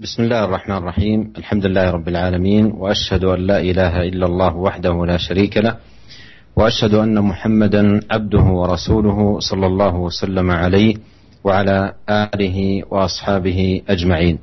بسم 0.00 0.22
الله 0.22 0.44
الرحمن 0.44 0.76
الرحيم. 0.76 1.32
الحمد 1.38 1.66
لله 1.66 1.90
رب 1.90 2.08
العالمين 2.08 2.66
وأشهد 2.66 3.24
أن 3.24 3.40
لا 3.46 3.60
إله 3.60 4.02
إلا 4.02 4.26
الله 4.26 4.56
وحده 4.56 5.06
لا 5.06 5.16
شريك 5.16 5.56
له 5.56 5.76
وأشهد 6.56 6.94
أن 6.94 7.20
محمدا 7.20 8.00
عبده 8.10 8.42
ورسوله 8.42 9.40
صلى 9.40 9.66
الله 9.66 9.96
وسلم 9.96 10.50
عليه 10.50 10.94
وعلى 11.44 11.92
آله 12.10 12.82
وأصحابه 12.90 13.82
أجمعين. 13.88 14.38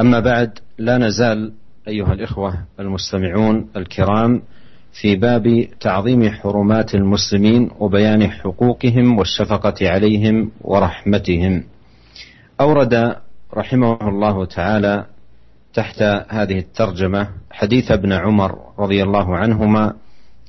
أما 0.00 0.20
بعد 0.20 0.58
لا 0.78 0.98
نزال 0.98 1.52
أيها 1.88 2.12
الإخوة 2.12 2.54
المستمعون 2.80 3.68
الكرام 3.76 4.42
في 4.92 5.16
باب 5.16 5.66
تعظيم 5.80 6.30
حرمات 6.30 6.94
المسلمين 6.94 7.70
وبيان 7.78 8.30
حقوقهم 8.30 9.18
والشفقة 9.18 9.88
عليهم 9.90 10.50
ورحمتهم. 10.60 11.64
أورد 12.60 13.16
رحمه 13.54 14.08
الله 14.08 14.44
تعالى 14.44 15.06
تحت 15.74 16.02
هذه 16.28 16.58
الترجمة 16.58 17.28
حديث 17.50 17.90
ابن 17.90 18.12
عمر 18.12 18.58
رضي 18.78 19.02
الله 19.02 19.36
عنهما 19.36 19.92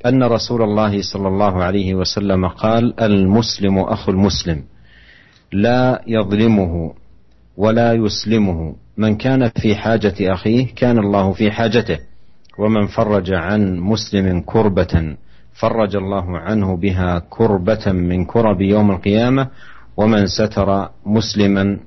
أن 0.05 0.23
رسول 0.23 0.62
الله 0.62 1.02
صلى 1.02 1.27
الله 1.27 1.63
عليه 1.63 1.95
وسلم 1.95 2.48
قال 2.48 2.99
المسلم 2.99 3.80
أخو 3.80 4.12
المسلم 4.12 4.63
لا 5.52 6.02
يظلمه 6.08 6.94
ولا 7.58 7.94
يسلمه. 7.94 8.75
من 8.98 9.16
كان 9.16 9.50
في 9.50 9.75
حاجة 9.75 10.16
أخيه 10.34 10.75
كان 10.75 11.00
الله 11.00 11.34
في 11.34 11.52
حاجته. 11.52 12.00
ومن 12.59 12.88
فرج 12.88 13.34
عن 13.34 13.80
مسلم 13.80 14.41
كربة 14.41 15.16
فرج 15.53 15.95
الله 15.95 16.38
عنه 16.38 16.77
بها 16.77 17.20
كربة 17.30 17.91
من 17.91 18.25
كرب 18.25 18.61
يوم 18.61 18.91
القيامة. 18.91 19.47
ومن 19.97 20.27
ستر 20.27 20.89
مسلما 21.05 21.80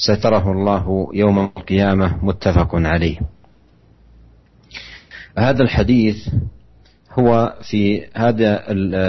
ستره 0.00 0.52
الله 0.52 1.08
يوم 1.14 1.38
القيامة 1.38 2.24
متفق 2.24 2.68
عليه. 2.74 3.18
هذا 5.38 5.62
الحديث 5.62 6.28
هو 7.18 7.54
في 7.70 8.06
هذا 8.14 8.62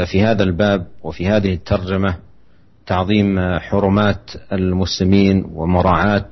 في 0.05 0.23
هذا 0.23 0.43
الباب 0.43 0.87
وفي 1.03 1.27
هذه 1.27 1.53
الترجمة 1.53 2.15
تعظيم 2.85 3.39
حرمات 3.59 4.31
المسلمين 4.51 5.45
ومراعاة 5.53 6.29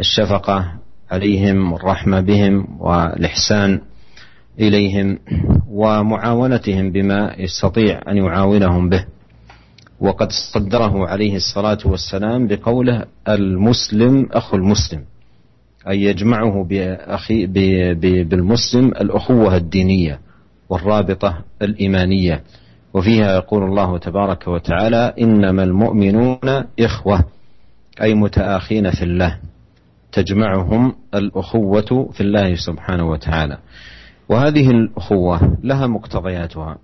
الشفقة 0.00 0.72
عليهم 1.10 1.72
والرحمة 1.72 2.20
بهم 2.20 2.80
والإحسان 2.80 3.80
إليهم 4.58 5.18
ومعاونتهم 5.68 6.92
بما 6.92 7.34
يستطيع 7.38 8.00
أن 8.08 8.16
يعاونهم 8.16 8.88
به. 8.88 9.04
وقد 10.00 10.28
صدره 10.54 11.08
عليه 11.08 11.36
الصلاة 11.36 11.78
والسلام 11.84 12.46
بقوله 12.46 13.04
المسلم 13.28 14.28
أخو 14.32 14.56
المسلم 14.56 15.04
أي 15.88 16.02
يجمعه 16.02 16.64
بأخي 16.64 17.46
بالمسلم 18.24 18.86
الأخوة 18.88 19.56
الدينية 19.56 20.20
والرابطة 20.68 21.38
الإيمانية. 21.62 22.42
وفيها 22.94 23.34
يقول 23.34 23.62
الله 23.62 23.98
تبارك 23.98 24.48
وتعالى 24.48 25.14
إنما 25.20 25.62
المؤمنون 25.62 26.64
إخوة 26.80 27.24
أي 28.02 28.14
متآخين 28.14 28.90
في 28.90 29.02
الله 29.02 29.38
تجمعهم 30.12 30.92
الأخوة 31.14 32.10
في 32.12 32.20
الله 32.20 32.54
سبحانه 32.54 33.10
وتعالى. 33.10 33.58
وهذه 34.28 34.70
الأخوة 34.70 35.56
لها 35.62 35.86
مقتضياتها. 35.86 36.78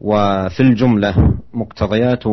وفي 0.00 0.60
الجملة 0.60 1.38
مقتضيات 1.54 2.24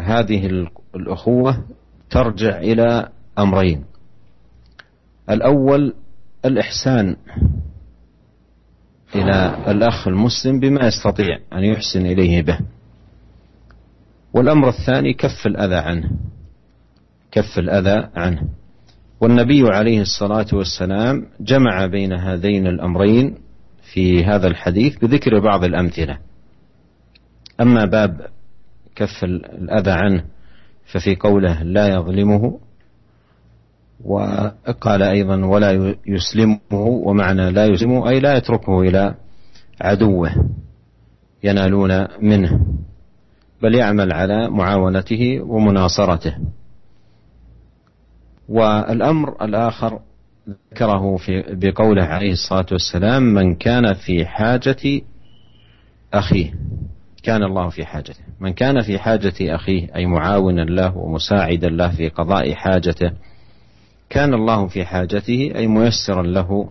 هذه 0.00 0.66
الأخوة 0.94 1.64
ترجع 2.10 2.58
إلى 2.58 3.08
أمرين. 3.38 3.84
الأول 5.30 5.94
الإحسان 6.44 7.16
إلى 9.14 9.64
الأخ 9.68 10.08
المسلم 10.08 10.60
بما 10.60 10.86
يستطيع 10.86 11.38
أن 11.52 11.64
يحسن 11.64 12.06
إليه 12.06 12.42
به. 12.42 12.58
والأمر 14.32 14.68
الثاني 14.68 15.12
كف 15.14 15.46
الأذى 15.46 15.74
عنه 15.74 16.10
كف 17.30 17.58
الأذى 17.58 18.08
عنه. 18.16 18.42
والنبي 19.20 19.68
عليه 19.68 20.00
الصلاة 20.00 20.46
والسلام 20.52 21.26
جمع 21.40 21.86
بين 21.86 22.12
هذين 22.12 22.66
الأمرين 22.66 23.38
في 23.92 24.24
هذا 24.24 24.46
الحديث 24.46 24.98
بذكر 24.98 25.40
بعض 25.40 25.64
الأمثلة. 25.64 26.18
أما 27.60 27.84
باب 27.84 28.26
كف 28.96 29.24
الأذى 29.24 29.90
عنه 29.90 30.24
ففي 30.92 31.16
قوله 31.16 31.62
لا 31.62 31.88
يظلمه 31.88 32.60
وقال 34.04 35.02
أيضا 35.02 35.44
ولا 35.44 35.94
يسلمه 36.06 36.58
ومعنى 36.72 37.50
لا 37.50 37.66
يسلمه 37.66 38.08
أي 38.08 38.20
لا 38.20 38.36
يتركه 38.36 38.80
إلى 38.80 39.14
عدوه 39.80 40.30
ينالون 41.44 42.06
منه 42.22 42.60
بل 43.62 43.74
يعمل 43.74 44.12
على 44.12 44.50
معاونته 44.50 45.40
ومناصرته. 45.40 46.36
والأمر 48.48 49.44
الآخر 49.44 50.00
ذكره 50.72 51.16
في 51.16 51.42
بقوله 51.48 52.04
عليه 52.04 52.32
الصلاة 52.32 52.66
والسلام 52.72 53.22
من 53.22 53.54
كان 53.54 53.94
في 53.94 54.26
حاجة 54.26 55.02
أخيه. 56.14 56.54
كان 57.26 57.42
الله 57.42 57.68
في 57.68 57.84
حاجته. 57.84 58.20
من 58.40 58.52
كان 58.52 58.82
في 58.82 58.98
حاجة 58.98 59.34
أخيه 59.40 59.94
أي 59.96 60.06
معاونا 60.06 60.60
له 60.60 60.96
ومساعدا 60.96 61.68
له 61.68 61.90
في 61.90 62.08
قضاء 62.08 62.54
حاجته 62.54 63.10
كان 64.10 64.34
الله 64.34 64.66
في 64.66 64.84
حاجته 64.84 65.52
أي 65.56 65.66
ميسرا 65.66 66.22
له 66.22 66.70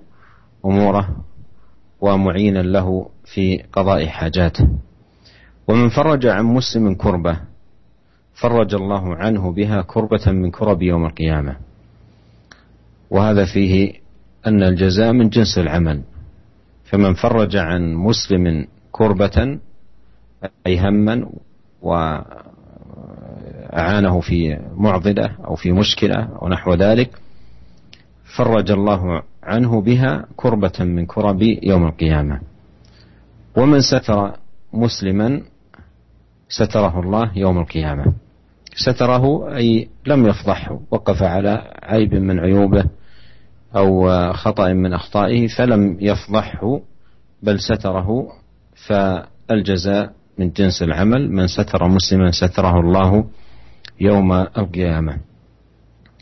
أموره 0.65 1.15
ومعينا 2.01 2.59
له 2.59 3.09
في 3.33 3.63
قضاء 3.73 4.07
حاجاته. 4.07 4.67
ومن 5.67 5.89
فرج 5.89 6.25
عن 6.27 6.45
مسلم 6.45 6.95
كربة 6.95 7.39
فرج 8.33 8.75
الله 8.75 9.15
عنه 9.15 9.51
بها 9.51 9.81
كربة 9.81 10.31
من 10.31 10.51
كرب 10.51 10.81
يوم 10.81 11.05
القيامة. 11.05 11.55
وهذا 13.09 13.45
فيه 13.45 13.93
أن 14.47 14.63
الجزاء 14.63 15.13
من 15.13 15.29
جنس 15.29 15.57
العمل. 15.57 16.01
فمن 16.83 17.13
فرج 17.13 17.55
عن 17.55 17.93
مسلم 17.93 18.67
كربة 18.91 19.59
أي 20.67 20.79
هما 20.79 21.29
وأعانه 21.81 22.29
في 24.21 24.59
معضلة 24.75 25.31
أو 25.45 25.55
في 25.55 25.71
مشكلة 25.71 26.29
أو 26.41 26.49
نحو 26.49 26.73
ذلك 26.73 27.19
فرج 28.37 28.71
الله 28.71 29.23
عنه 29.43 29.81
بها 29.81 30.25
كربة 30.35 30.73
من 30.79 31.05
كرب 31.05 31.41
يوم 31.41 31.85
القيامة. 31.87 32.41
ومن 33.57 33.81
ستر 33.81 34.31
مسلما 34.73 35.41
ستره 36.49 36.99
الله 36.99 37.31
يوم 37.35 37.57
القيامة. 37.59 38.13
ستره 38.75 39.55
أي 39.55 39.89
لم 40.05 40.27
يفضحه 40.27 40.79
وقف 40.91 41.23
على 41.23 41.71
عيب 41.83 42.13
من 42.13 42.39
عيوبه 42.39 42.85
أو 43.75 44.09
خطأ 44.33 44.73
من 44.73 44.93
أخطائه 44.93 45.47
فلم 45.47 45.97
يفضحه 46.01 46.79
بل 47.43 47.59
ستره 47.59 48.27
فالجزاء 48.87 50.13
من 50.40 50.50
جنس 50.56 50.82
العمل 50.82 51.28
من 51.28 51.46
ستر 51.46 51.88
مسلما 51.88 52.30
ستره 52.30 52.80
الله 52.80 53.24
يوم 54.00 54.32
القيامة 54.32 55.14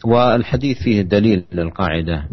والحديث 0.04 0.82
فيه 0.82 1.02
دليل 1.02 1.44
للقاعدة 1.52 2.28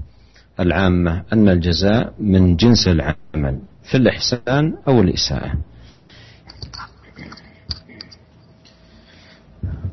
العامة 0.60 1.24
أن 1.34 1.50
الجزاء 1.50 2.14
من 2.20 2.56
جنس 2.56 2.88
العمل 2.88 3.56
في 3.84 3.96
الإحسان 3.98 4.74
أو 4.88 5.02
الإساءة 5.02 5.54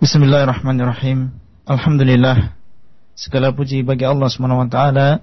Bismillahirrahmanirrahim. 0.02 1.30
Alhamdulillah. 1.62 2.58
Segala 3.14 3.54
puji 3.54 3.86
bagi 3.86 4.02
Allah 4.02 4.26
Subhanahu 4.26 4.66
wa 4.66 4.66
taala, 4.66 5.22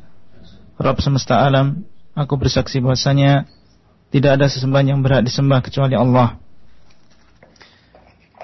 Rabb 0.79 1.03
semesta 1.03 1.35
alam. 1.43 1.83
Aku 2.15 2.39
bersaksi 2.39 2.79
bahwasanya 2.79 3.43
tidak 4.07 4.39
ada 4.39 4.47
sesembahan 4.47 4.95
yang 4.95 4.99
berhak 5.03 5.27
disembah 5.27 5.59
kecuali 5.59 5.99
Allah 5.99 6.39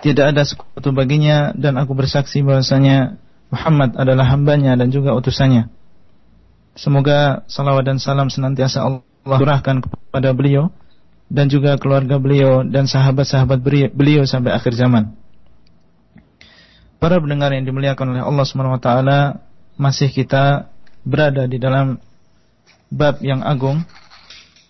tidak 0.00 0.32
ada 0.32 0.43
sekutu 0.44 0.91
baginya 0.97 1.52
dan 1.52 1.76
aku 1.76 1.93
bersaksi 1.93 2.41
bahwasanya 2.41 3.20
Muhammad 3.52 3.99
adalah 3.99 4.31
hambanya 4.32 4.79
dan 4.79 4.88
juga 4.88 5.12
utusannya. 5.12 5.69
Semoga 6.79 7.44
salawat 7.50 7.85
dan 7.85 7.99
salam 7.99 8.31
senantiasa 8.31 8.81
Allah 8.81 9.02
curahkan 9.26 9.85
kepada 9.85 10.32
beliau 10.32 10.73
dan 11.29 11.47
juga 11.47 11.76
keluarga 11.76 12.17
beliau 12.17 12.67
dan 12.67 12.88
sahabat-sahabat 12.88 13.61
beliau 13.93 14.25
sampai 14.25 14.56
akhir 14.56 14.75
zaman. 14.75 15.12
Para 17.00 17.17
pendengar 17.17 17.52
yang 17.52 17.64
dimuliakan 17.64 18.17
oleh 18.17 18.23
Allah 18.25 18.44
Subhanahu 18.44 18.76
wa 18.76 18.82
taala, 18.82 19.20
masih 19.81 20.12
kita 20.12 20.69
berada 21.05 21.49
di 21.49 21.56
dalam 21.56 21.97
bab 22.93 23.23
yang 23.25 23.41
agung 23.41 23.87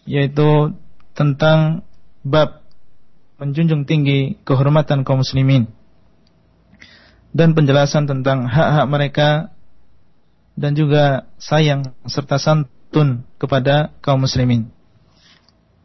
yaitu 0.06 0.74
tentang 1.16 1.82
bab 2.22 2.59
menjunjung 3.40 3.88
tinggi 3.88 4.36
kehormatan 4.44 5.02
kaum 5.02 5.24
muslimin. 5.24 5.72
dan 7.30 7.54
penjelasan 7.54 8.10
tentang 8.10 8.50
hak-hak 8.50 8.86
mereka 8.90 9.28
dan 10.58 10.74
juga 10.74 11.30
sayang 11.38 11.94
serta 12.02 12.42
santun 12.42 13.22
kepada 13.38 13.94
kaum 14.02 14.26
muslimin. 14.26 14.66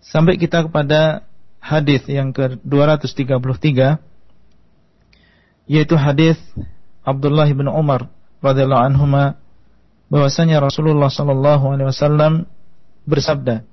Sampai 0.02 0.42
kita 0.42 0.66
kepada 0.66 1.22
hadis 1.62 2.02
yang 2.10 2.34
ke-233 2.34 3.38
yaitu 5.70 5.96
hadis 5.98 6.38
Abdullah 7.06 7.46
bin 7.50 7.70
Umar 7.70 8.10
radhiyallahu 8.42 8.86
anhuma 8.90 9.38
bahwasanya 10.10 10.62
Rasulullah 10.62 11.14
sallallahu 11.14 11.78
alaihi 11.78 11.90
wasallam 11.94 12.50
bersabda 13.06 13.66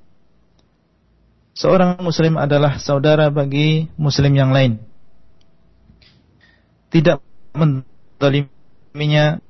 Seorang 1.53 2.01
muslim 2.01 2.41
adalah 2.41 2.81
saudara 2.81 3.29
bagi 3.29 3.93
muslim 4.01 4.33
yang 4.33 4.57
lain. 4.57 4.81
Tidak 6.89 7.21
mendoliminya 7.53 9.41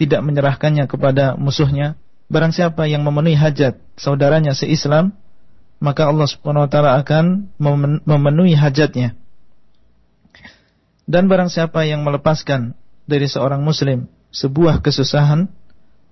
tidak 0.00 0.20
menyerahkannya 0.24 0.84
kepada 0.88 1.36
musuhnya. 1.36 2.00
Barang 2.32 2.56
siapa 2.56 2.88
yang 2.88 3.04
memenuhi 3.04 3.36
hajat 3.36 3.78
saudaranya 4.00 4.56
seislam, 4.56 5.12
maka 5.78 6.08
Allah 6.08 6.24
Subhanahu 6.24 6.66
akan 6.72 7.52
memenuhi 8.08 8.56
hajatnya. 8.56 9.12
Dan 11.04 11.28
barang 11.28 11.52
siapa 11.52 11.84
yang 11.84 12.00
melepaskan 12.00 12.72
dari 13.04 13.28
seorang 13.28 13.60
muslim 13.60 14.08
sebuah 14.32 14.80
kesusahan, 14.80 15.52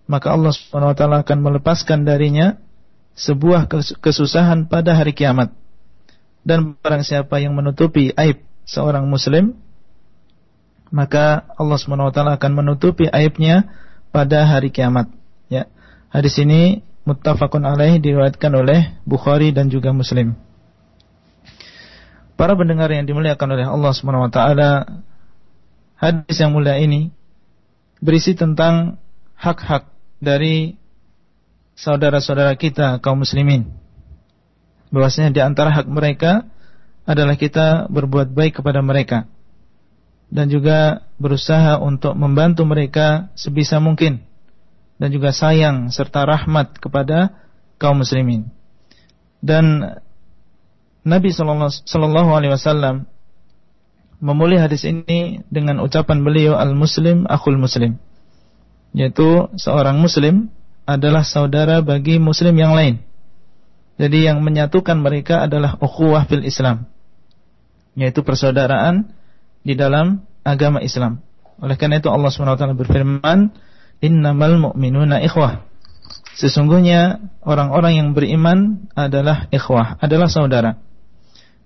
maka 0.05 0.37
Allah 0.37 0.53
Subhanahu 0.53 0.93
akan 0.93 1.39
melepaskan 1.41 2.05
darinya 2.05 2.61
sebuah 3.17 3.69
kesusahan 4.01 4.67
pada 4.69 4.97
hari 4.97 5.13
kiamat. 5.13 5.53
Dan 6.43 6.75
barang 6.75 7.07
siapa 7.07 7.39
yang 7.39 7.55
menutupi 7.55 8.11
aib 8.19 8.43
seorang 8.67 9.07
muslim, 9.07 9.55
maka 10.93 11.49
Allah 11.55 11.79
Subhanahu 11.79 12.11
wa 12.11 12.15
taala 12.15 12.33
akan 12.37 12.53
menutupi 12.53 13.07
aibnya 13.09 13.71
pada 14.11 14.45
hari 14.45 14.75
kiamat. 14.75 15.09
Ya. 15.47 15.71
Hadis 16.13 16.37
ini 16.43 16.85
muttafaqun 17.09 17.65
alaih 17.65 17.99
diriwayatkan 18.03 18.53
oleh 18.53 19.01
Bukhari 19.09 19.55
dan 19.55 19.73
juga 19.73 19.95
Muslim. 19.95 20.37
Para 22.37 22.59
pendengar 22.59 22.91
yang 22.91 23.07
dimuliakan 23.07 23.49
oleh 23.55 23.67
Allah 23.67 23.93
Subhanahu 23.95 24.27
wa 24.27 24.33
taala, 24.33 24.71
hadis 25.97 26.37
yang 26.43 26.53
mulia 26.53 26.77
ini 26.77 27.15
berisi 28.03 28.35
tentang 28.35 28.99
hak-hak 29.39 29.87
dari 30.19 30.82
saudara-saudara 31.83 32.55
kita 32.55 33.03
kaum 33.03 33.27
muslimin. 33.27 33.67
Bahwasanya 34.95 35.35
di 35.35 35.41
antara 35.43 35.75
hak 35.75 35.91
mereka 35.91 36.47
adalah 37.03 37.35
kita 37.35 37.91
berbuat 37.91 38.31
baik 38.31 38.63
kepada 38.63 38.79
mereka 38.87 39.27
dan 40.31 40.47
juga 40.47 41.03
berusaha 41.19 41.83
untuk 41.83 42.15
membantu 42.15 42.63
mereka 42.63 43.35
sebisa 43.35 43.83
mungkin 43.83 44.23
dan 45.03 45.11
juga 45.11 45.35
sayang 45.35 45.91
serta 45.91 46.23
rahmat 46.23 46.79
kepada 46.79 47.35
kaum 47.83 47.99
muslimin. 48.07 48.47
Dan 49.43 49.99
Nabi 51.03 51.35
sallallahu 51.35 52.31
alaihi 52.31 52.55
wasallam 52.55 53.11
memulai 54.23 54.63
hadis 54.63 54.87
ini 54.87 55.43
dengan 55.51 55.83
ucapan 55.83 56.23
beliau 56.23 56.55
al-muslim 56.55 57.27
akhul 57.27 57.59
muslim 57.59 57.99
yaitu 58.95 59.51
seorang 59.59 59.99
muslim 59.99 60.47
adalah 60.85 61.23
saudara 61.23 61.81
bagi 61.81 62.19
muslim 62.19 62.55
yang 62.59 62.75
lain. 62.75 63.01
Jadi 64.01 64.27
yang 64.27 64.43
menyatukan 64.43 64.99
mereka 64.99 65.47
adalah 65.47 65.79
ukhuwah 65.79 66.27
fil 66.27 66.43
Islam 66.43 66.91
yaitu 67.93 68.25
persaudaraan 68.25 69.13
di 69.63 69.77
dalam 69.77 70.25
agama 70.43 70.81
Islam. 70.81 71.21
Oleh 71.63 71.77
karena 71.79 72.03
itu 72.03 72.09
Allah 72.11 72.33
SWT 72.33 72.75
berfirman, 72.75 73.53
"Innamal 74.03 74.59
mu'minuna 74.59 75.23
ikhwah." 75.23 75.63
Sesungguhnya 76.33 77.21
orang-orang 77.45 78.01
yang 78.01 78.09
beriman 78.17 78.89
adalah 78.97 79.47
ikhwah, 79.53 80.01
adalah 80.01 80.33
saudara. 80.33 80.81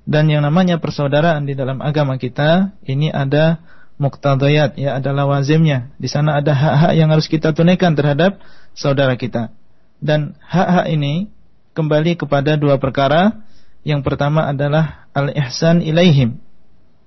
Dan 0.06 0.30
yang 0.30 0.42
namanya 0.42 0.78
persaudaraan 0.78 1.46
di 1.46 1.54
dalam 1.54 1.82
agama 1.82 2.18
kita 2.18 2.78
ini 2.86 3.10
ada 3.10 3.62
muktadayat 3.96 4.78
ya 4.78 4.98
adalah 4.98 5.26
wazimnya. 5.26 5.94
Di 5.98 6.06
sana 6.10 6.38
ada 6.38 6.52
hak-hak 6.54 6.92
yang 6.94 7.08
harus 7.10 7.26
kita 7.26 7.54
tunaikan 7.54 7.94
terhadap 7.96 8.38
saudara 8.76 9.16
kita. 9.16 9.50
Dan 9.98 10.36
hak-hak 10.44 10.92
ini 10.92 11.32
kembali 11.72 12.20
kepada 12.20 12.60
dua 12.60 12.76
perkara. 12.76 13.42
Yang 13.86 14.02
pertama 14.02 14.50
adalah 14.50 15.06
al-ihsan 15.14 15.78
ilaihim, 15.78 16.42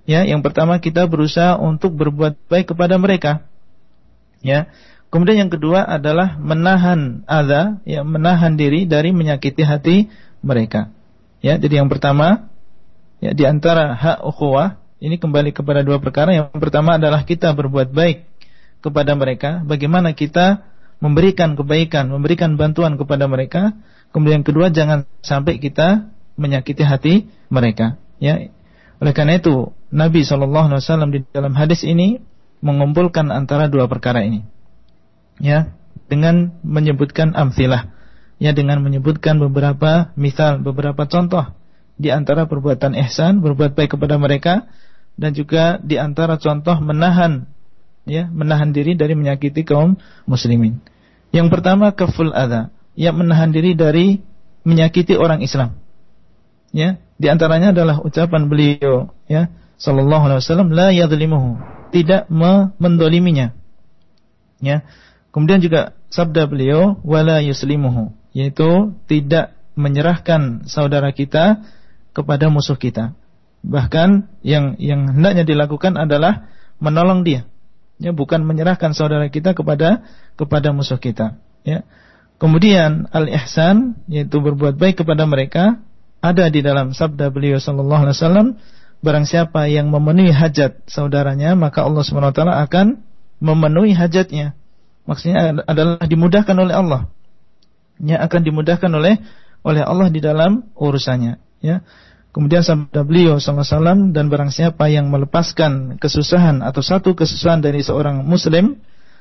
Ya, 0.09 0.25
yang 0.25 0.41
pertama 0.41 0.81
kita 0.81 1.05
berusaha 1.05 1.53
untuk 1.61 1.93
berbuat 1.93 2.49
baik 2.49 2.73
kepada 2.73 2.97
mereka. 2.97 3.45
Ya. 4.41 4.73
Kemudian 5.13 5.45
yang 5.45 5.51
kedua 5.53 5.85
adalah 5.85 6.33
menahan 6.41 7.21
ada, 7.29 7.77
ya, 7.85 8.01
menahan 8.01 8.57
diri 8.57 8.89
dari 8.89 9.13
menyakiti 9.13 9.61
hati 9.61 10.09
mereka. 10.41 10.89
Ya, 11.45 11.61
jadi 11.61 11.85
yang 11.85 11.93
pertama 11.93 12.49
ya 13.21 13.37
di 13.37 13.45
antara 13.45 13.93
hak 13.93 14.25
ukhuwah 14.25 14.81
ini 14.97 15.21
kembali 15.21 15.53
kepada 15.53 15.85
dua 15.85 16.01
perkara. 16.01 16.33
Yang 16.33 16.57
pertama 16.57 16.97
adalah 16.97 17.21
kita 17.21 17.53
berbuat 17.53 17.93
baik 17.93 18.25
kepada 18.81 19.13
mereka, 19.13 19.61
bagaimana 19.61 20.17
kita 20.17 20.65
memberikan 20.99 21.55
kebaikan, 21.55 22.11
memberikan 22.11 22.59
bantuan 22.59 22.99
kepada 22.99 23.25
mereka. 23.25 23.75
Kemudian 24.11 24.43
yang 24.43 24.47
kedua 24.47 24.67
jangan 24.71 25.07
sampai 25.23 25.59
kita 25.59 26.11
menyakiti 26.35 26.83
hati 26.83 27.13
mereka. 27.51 27.99
Ya, 28.19 28.51
oleh 28.99 29.13
karena 29.15 29.39
itu, 29.39 29.71
Nabi 29.89 30.27
SAW 30.27 30.79
di 31.11 31.23
dalam 31.31 31.55
hadis 31.55 31.87
ini 31.87 32.19
mengumpulkan 32.59 33.31
antara 33.31 33.71
dua 33.71 33.87
perkara 33.87 34.27
ini. 34.27 34.43
Ya, 35.39 35.71
dengan 36.11 36.59
menyebutkan 36.67 37.31
amthilah. 37.31 37.95
Ya, 38.39 38.51
dengan 38.51 38.83
menyebutkan 38.83 39.39
beberapa 39.39 40.11
misal, 40.19 40.63
beberapa 40.63 41.07
contoh 41.07 41.47
di 41.99 42.11
antara 42.11 42.47
perbuatan 42.47 42.95
ihsan, 43.07 43.43
berbuat 43.43 43.75
baik 43.75 43.99
kepada 43.99 44.15
mereka 44.15 44.67
dan 45.19 45.35
juga 45.35 45.83
di 45.83 45.99
antara 45.99 46.39
contoh 46.39 46.79
menahan 46.79 47.51
ya, 48.09 48.25
menahan 48.33 48.73
diri 48.73 48.97
dari 48.97 49.13
menyakiti 49.13 49.61
kaum 49.61 49.95
muslimin. 50.25 50.81
Yang 51.29 51.47
pertama 51.53 51.93
kaful 51.93 52.33
adha, 52.33 52.73
yang 52.97 53.15
menahan 53.15 53.53
diri 53.53 53.77
dari 53.77 54.19
menyakiti 54.65 55.13
orang 55.13 55.45
Islam. 55.45 55.77
Ya, 56.73 56.97
di 57.21 57.29
antaranya 57.29 57.73
adalah 57.73 58.01
ucapan 58.01 58.49
beliau 58.49 59.13
ya 59.25 59.49
sallallahu 59.79 60.29
alaihi 60.29 60.39
wasallam 60.41 60.69
la 60.73 60.89
yadhlimuhu, 60.89 61.61
tidak 61.93 62.27
mendoliminya. 62.77 63.55
Ya. 64.59 64.83
Kemudian 65.29 65.61
juga 65.61 65.93
sabda 66.09 66.49
beliau 66.49 66.97
wala 67.05 67.39
yuslimuhu, 67.39 68.11
yaitu 68.33 68.97
tidak 69.05 69.53
menyerahkan 69.77 70.67
saudara 70.67 71.13
kita 71.13 71.63
kepada 72.11 72.49
musuh 72.51 72.75
kita. 72.75 73.15
Bahkan 73.63 74.41
yang 74.43 74.75
yang 74.81 75.15
hendaknya 75.15 75.45
dilakukan 75.45 75.95
adalah 75.95 76.49
menolong 76.81 77.23
dia. 77.23 77.45
Ya, 77.99 78.15
bukan 78.15 78.47
menyerahkan 78.47 78.95
saudara 78.95 79.27
kita 79.27 79.51
kepada 79.51 80.07
kepada 80.39 80.71
musuh 80.71 80.95
kita, 80.95 81.35
ya. 81.67 81.83
Kemudian 82.39 83.11
al-ihsan 83.11 83.99
yaitu 84.07 84.39
berbuat 84.39 84.79
baik 84.79 85.03
kepada 85.03 85.27
mereka 85.27 85.83
ada 86.23 86.47
di 86.47 86.63
dalam 86.63 86.95
sabda 86.95 87.27
beliau 87.27 87.59
sallallahu 87.59 88.07
alaihi 88.07 88.15
wasallam 88.15 88.47
barang 89.03 89.27
siapa 89.27 89.67
yang 89.67 89.91
memenuhi 89.91 90.31
hajat 90.31 90.87
saudaranya 90.87 91.55
maka 91.59 91.83
Allah 91.83 92.03
SWT 92.03 92.39
akan 92.39 93.03
memenuhi 93.43 93.95
hajatnya. 93.95 94.55
Maksudnya 95.07 95.63
adalah 95.67 95.99
dimudahkan 96.03 96.55
oleh 96.55 96.75
Allah. 96.75 97.01
Ya 97.99 98.23
akan 98.23 98.47
dimudahkan 98.47 98.91
oleh 98.91 99.19
oleh 99.63 99.83
Allah 99.83 100.07
di 100.07 100.23
dalam 100.23 100.71
urusannya. 100.79 101.39
Ya 101.59 101.83
kemudian 102.29 102.61
sabda 102.61 103.01
beliau 103.01 103.41
wasallam 103.41 104.13
dan 104.13 104.29
barang 104.29 104.53
siapa 104.53 104.89
yang 104.89 105.09
melepaskan 105.09 105.97
kesusahan 105.97 106.61
atau 106.61 106.81
satu 106.85 107.17
kesusahan 107.17 107.61
dari 107.61 107.81
seorang 107.81 108.21
muslim 108.25 108.77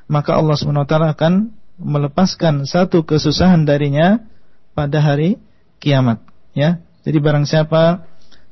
maka 0.08 0.36
Allah 0.40 0.56
SWT 0.56 0.94
akan 1.16 1.52
melepaskan 1.78 2.64
satu 2.64 3.04
kesusahan 3.04 3.68
darinya 3.68 4.24
pada 4.72 4.98
hari 5.04 5.36
kiamat. 5.78 6.24
Ya 6.56 6.80
jadi 7.04 7.18
barang 7.22 7.46
siapa 7.48 8.08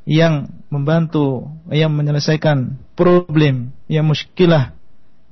yang 0.07 0.49
membantu 0.71 1.51
yang 1.69 1.93
menyelesaikan 1.93 2.79
problem 2.95 3.75
yang 3.91 4.07
muskilah 4.07 4.77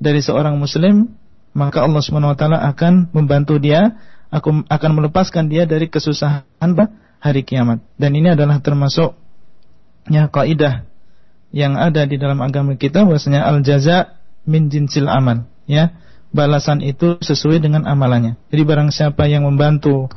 dari 0.03 0.19
seorang 0.21 0.59
muslim 0.59 1.15
maka 1.55 1.87
Allah 1.87 2.03
taala 2.35 2.59
akan 2.67 3.15
membantu 3.15 3.63
dia 3.63 3.95
akan 4.35 4.91
melepaskan 4.99 5.47
dia 5.47 5.63
dari 5.63 5.87
kesusahan 5.87 6.43
hari 7.25 7.41
kiamat. 7.41 7.81
Dan 7.97 8.13
ini 8.13 8.37
adalah 8.37 8.61
termasuk 8.61 9.17
ya 10.13 10.29
kaidah 10.29 10.85
yang 11.57 11.81
ada 11.81 12.05
di 12.05 12.21
dalam 12.21 12.45
agama 12.45 12.77
kita 12.77 13.09
bahwasanya 13.09 13.49
al 13.49 13.65
jaza 13.65 14.21
min 14.45 14.69
jinsil 14.69 15.09
amal 15.09 15.49
ya. 15.65 15.97
Balasan 16.35 16.83
itu 16.83 17.15
sesuai 17.23 17.63
dengan 17.63 17.87
amalannya. 17.87 18.35
Jadi 18.51 18.63
barang 18.67 18.91
siapa 18.91 19.31
yang 19.31 19.47
membantu 19.47 20.11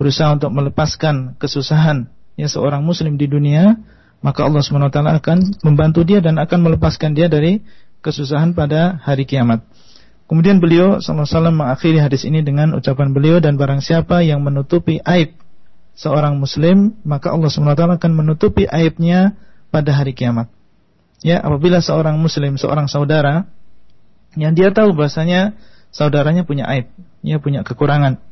berusaha 0.00 0.32
untuk 0.32 0.48
melepaskan 0.56 1.36
kesusahan 1.36 2.08
ya 2.40 2.48
seorang 2.48 2.80
muslim 2.80 3.20
di 3.20 3.28
dunia, 3.28 3.76
maka 4.24 4.48
Allah 4.48 4.64
SWT 4.64 4.96
akan 4.96 5.38
membantu 5.60 6.00
dia 6.08 6.24
dan 6.24 6.40
akan 6.40 6.64
melepaskan 6.64 7.12
dia 7.12 7.28
dari 7.28 7.60
kesusahan 8.00 8.56
pada 8.56 8.96
hari 9.04 9.28
kiamat. 9.28 9.60
Kemudian 10.24 10.64
beliau 10.64 10.96
wasallam 10.96 11.60
mengakhiri 11.60 12.00
hadis 12.00 12.24
ini 12.24 12.40
dengan 12.40 12.72
ucapan 12.72 13.12
beliau 13.12 13.44
dan 13.44 13.60
barang 13.60 13.84
siapa 13.84 14.24
yang 14.24 14.40
menutupi 14.40 15.02
aib 15.04 15.36
seorang 15.94 16.40
muslim, 16.40 16.96
maka 17.02 17.32
Allah 17.34 17.50
SWT 17.50 18.00
akan 18.00 18.12
menutupi 18.12 18.64
aibnya 18.66 19.36
pada 19.70 19.94
hari 19.94 20.16
kiamat. 20.16 20.50
Ya, 21.20 21.40
apabila 21.40 21.84
seorang 21.84 22.16
muslim, 22.16 22.56
seorang 22.56 22.88
saudara 22.88 23.44
yang 24.38 24.56
dia 24.56 24.72
tahu 24.72 24.96
bahasanya 24.96 25.58
saudaranya 25.92 26.48
punya 26.48 26.64
aib, 26.70 26.88
ya 27.20 27.36
punya 27.42 27.60
kekurangan. 27.66 28.22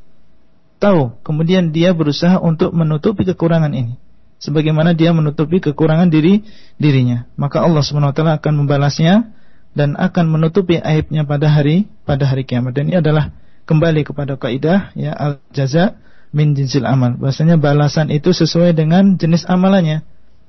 Tahu, 0.79 1.21
kemudian 1.27 1.75
dia 1.75 1.91
berusaha 1.91 2.39
untuk 2.39 2.71
menutupi 2.71 3.27
kekurangan 3.27 3.75
ini. 3.75 3.99
Sebagaimana 4.39 4.95
dia 4.95 5.11
menutupi 5.11 5.59
kekurangan 5.59 6.15
diri 6.15 6.47
dirinya, 6.79 7.27
maka 7.35 7.59
Allah 7.59 7.83
SWT 7.83 8.15
akan 8.15 8.53
membalasnya 8.55 9.35
dan 9.75 9.99
akan 9.99 10.31
menutupi 10.31 10.79
aibnya 10.79 11.27
pada 11.27 11.51
hari 11.51 11.91
pada 12.07 12.23
hari 12.31 12.47
kiamat. 12.47 12.79
Dan 12.79 12.95
ini 12.95 13.03
adalah 13.03 13.35
kembali 13.67 14.07
kepada 14.07 14.39
kaidah 14.39 14.95
ya 14.95 15.13
al 15.13 15.43
jaza 15.51 15.99
min 16.34 16.58
jinsil 16.58 16.84
amal. 16.90 17.16
Bahasanya 17.16 17.62
balasan 17.62 18.10
itu 18.10 18.34
sesuai 18.34 18.74
dengan 18.74 19.16
jenis 19.16 19.46
amalannya, 19.46 20.02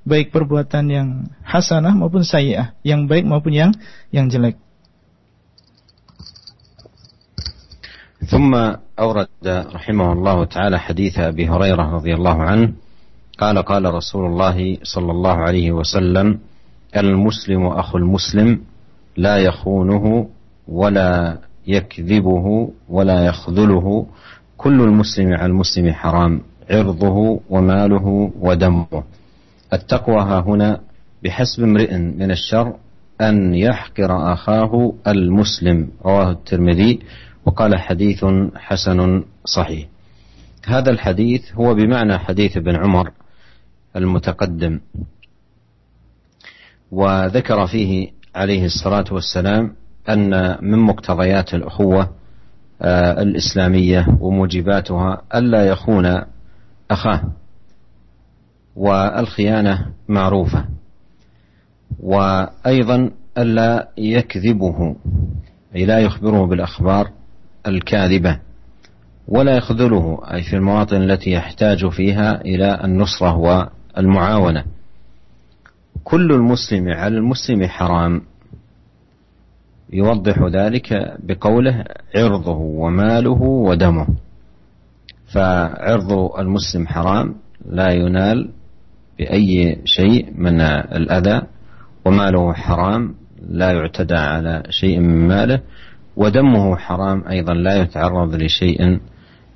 baik 0.09 0.33
perbuatan 0.33 0.85
yang 0.89 1.09
hasanah 1.45 1.93
maupun 1.93 2.25
sayyi'ah, 2.25 2.77
yang 2.85 3.05
baik 3.05 3.29
maupun 3.29 3.53
yang 3.53 3.71
yang 4.11 4.33
jelek. 4.33 4.57
ثم 8.25 8.57
أورد 8.99 9.29
رحمه 9.77 10.13
الله 10.13 10.45
تعالى 10.45 10.79
حديث 10.81 11.19
أبي 11.19 11.45
هريرة 11.45 11.85
رضي 12.01 12.15
الله 12.15 12.43
عنه 12.43 12.73
قال 13.39 13.59
قال 13.59 13.85
رسول 13.95 14.27
الله 14.27 14.79
صلى 14.83 15.11
الله 15.13 15.37
عليه 15.37 15.73
وسلم 15.73 16.41
المسلم 16.97 17.67
أخو 17.67 17.99
المسلم 17.99 18.61
لا 19.17 19.37
يخونه 19.39 20.29
ولا 20.69 21.39
يكذبه 21.67 22.71
ولا 22.89 23.27
يخذله 23.27 24.07
كل 24.60 24.82
المسلم 24.82 25.34
على 25.34 25.46
المسلم 25.46 25.94
حرام 25.94 26.42
عرضه 26.70 27.42
وماله 27.50 28.32
ودمه. 28.40 29.04
التقوى 29.74 30.22
ها 30.22 30.40
هنا 30.40 30.82
بحسب 31.24 31.64
امرئ 31.64 31.98
من 31.98 32.32
الشر 32.32 32.76
أن 33.22 33.56
يحقر 33.56 34.34
أخاه 34.34 34.94
المسلم. 35.08 35.90
رواه 36.06 36.32
الترمذي 36.32 37.00
وقال 37.46 37.80
حديث 37.80 38.26
حسن 38.56 39.24
صحيح. 39.46 39.88
هذا 40.68 40.92
الحديث 40.92 41.54
هو 41.56 41.74
بمعنى 41.74 42.18
حديث 42.18 42.58
ابن 42.58 42.76
عمر 42.76 43.12
المتقدم. 43.96 44.80
وذكر 46.92 47.68
فيه 47.68 48.12
عليه 48.36 48.66
الصلاة 48.66 49.06
والسلام 49.12 49.76
أن 50.10 50.58
من 50.62 50.80
مقتضيات 50.80 51.54
الأخوة 51.54 52.19
الإسلامية 53.22 54.08
وموجباتها 54.20 55.22
ألا 55.36 55.66
يخون 55.66 56.22
أخاه 56.92 57.24
والخيانة 58.76 59.86
معروفة 60.08 60.66
وأيضا 62.00 63.12
ألا 63.38 63.90
يكذبه 63.98 64.96
أي 65.76 65.86
لا 65.86 66.00
يخبره 66.00 66.46
بالأخبار 66.46 67.12
الكاذبة 67.68 68.40
ولا 69.28 69.58
يخذله 69.58 70.22
أي 70.34 70.44
في 70.44 70.56
المواطن 70.56 70.96
التي 71.02 71.32
يحتاج 71.32 71.88
فيها 71.90 72.42
إلى 72.42 72.80
النصرة 72.84 73.38
والمعاونة. 73.98 74.64
كل 76.04 76.32
المسلم 76.32 76.88
على 76.90 77.18
المسلم 77.18 77.68
حرام 77.68 78.22
يوضح 79.94 80.40
ذلك 80.54 81.18
بقوله 81.24 81.86
عرضه 82.16 82.58
وماله 82.58 83.42
ودمه. 83.42 84.08
فعرض 85.34 86.12
المسلم 86.40 86.88
حرام 86.88 87.36
لا 87.66 87.92
ينال 87.92 88.50
بأي 89.20 89.82
شيء 89.86 90.34
من 90.36 90.62
الأذى 90.62 91.42
وماله 92.06 92.54
حرام 92.54 93.16
لا 93.50 93.72
يعتدى 93.72 94.16
على 94.16 94.64
شيء 94.70 95.00
من 95.00 95.28
ماله 95.28 95.62
ودمه 96.16 96.76
حرام 96.76 97.28
أيضا 97.28 97.54
لا 97.54 97.76
يتعرض 97.76 98.36
لشيء 98.36 99.00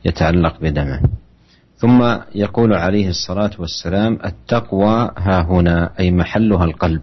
يتعلق 0.06 0.62
بدمه. 0.62 1.02
ثم 1.76 2.18
يقول 2.36 2.74
عليه 2.74 3.10
الصلاة 3.10 3.52
والسلام 3.60 4.20
التقوى 4.26 5.12
ها 5.18 5.42
هنا 5.42 5.90
أي 6.00 6.12
محلها 6.12 6.66
القلب 6.66 7.02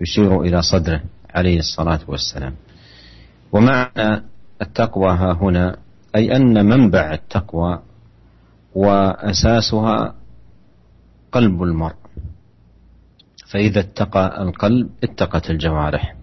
يشير 0.00 0.40
إلى 0.40 0.62
صدره. 0.62 1.00
عليه 1.38 1.58
الصلاة 1.58 2.00
والسلام. 2.08 2.54
ومعنى 3.52 4.22
التقوى 4.62 5.10
ها 5.10 5.32
هنا 5.32 5.76
أي 6.16 6.36
أن 6.36 6.66
منبع 6.66 7.14
التقوى 7.14 7.82
وأساسها 8.74 10.14
قلب 11.32 11.62
المرء. 11.62 11.96
فإذا 13.50 13.80
اتقى 13.80 14.42
القلب 14.42 14.88
اتقت 15.04 15.50
الجوارح. 15.50 16.14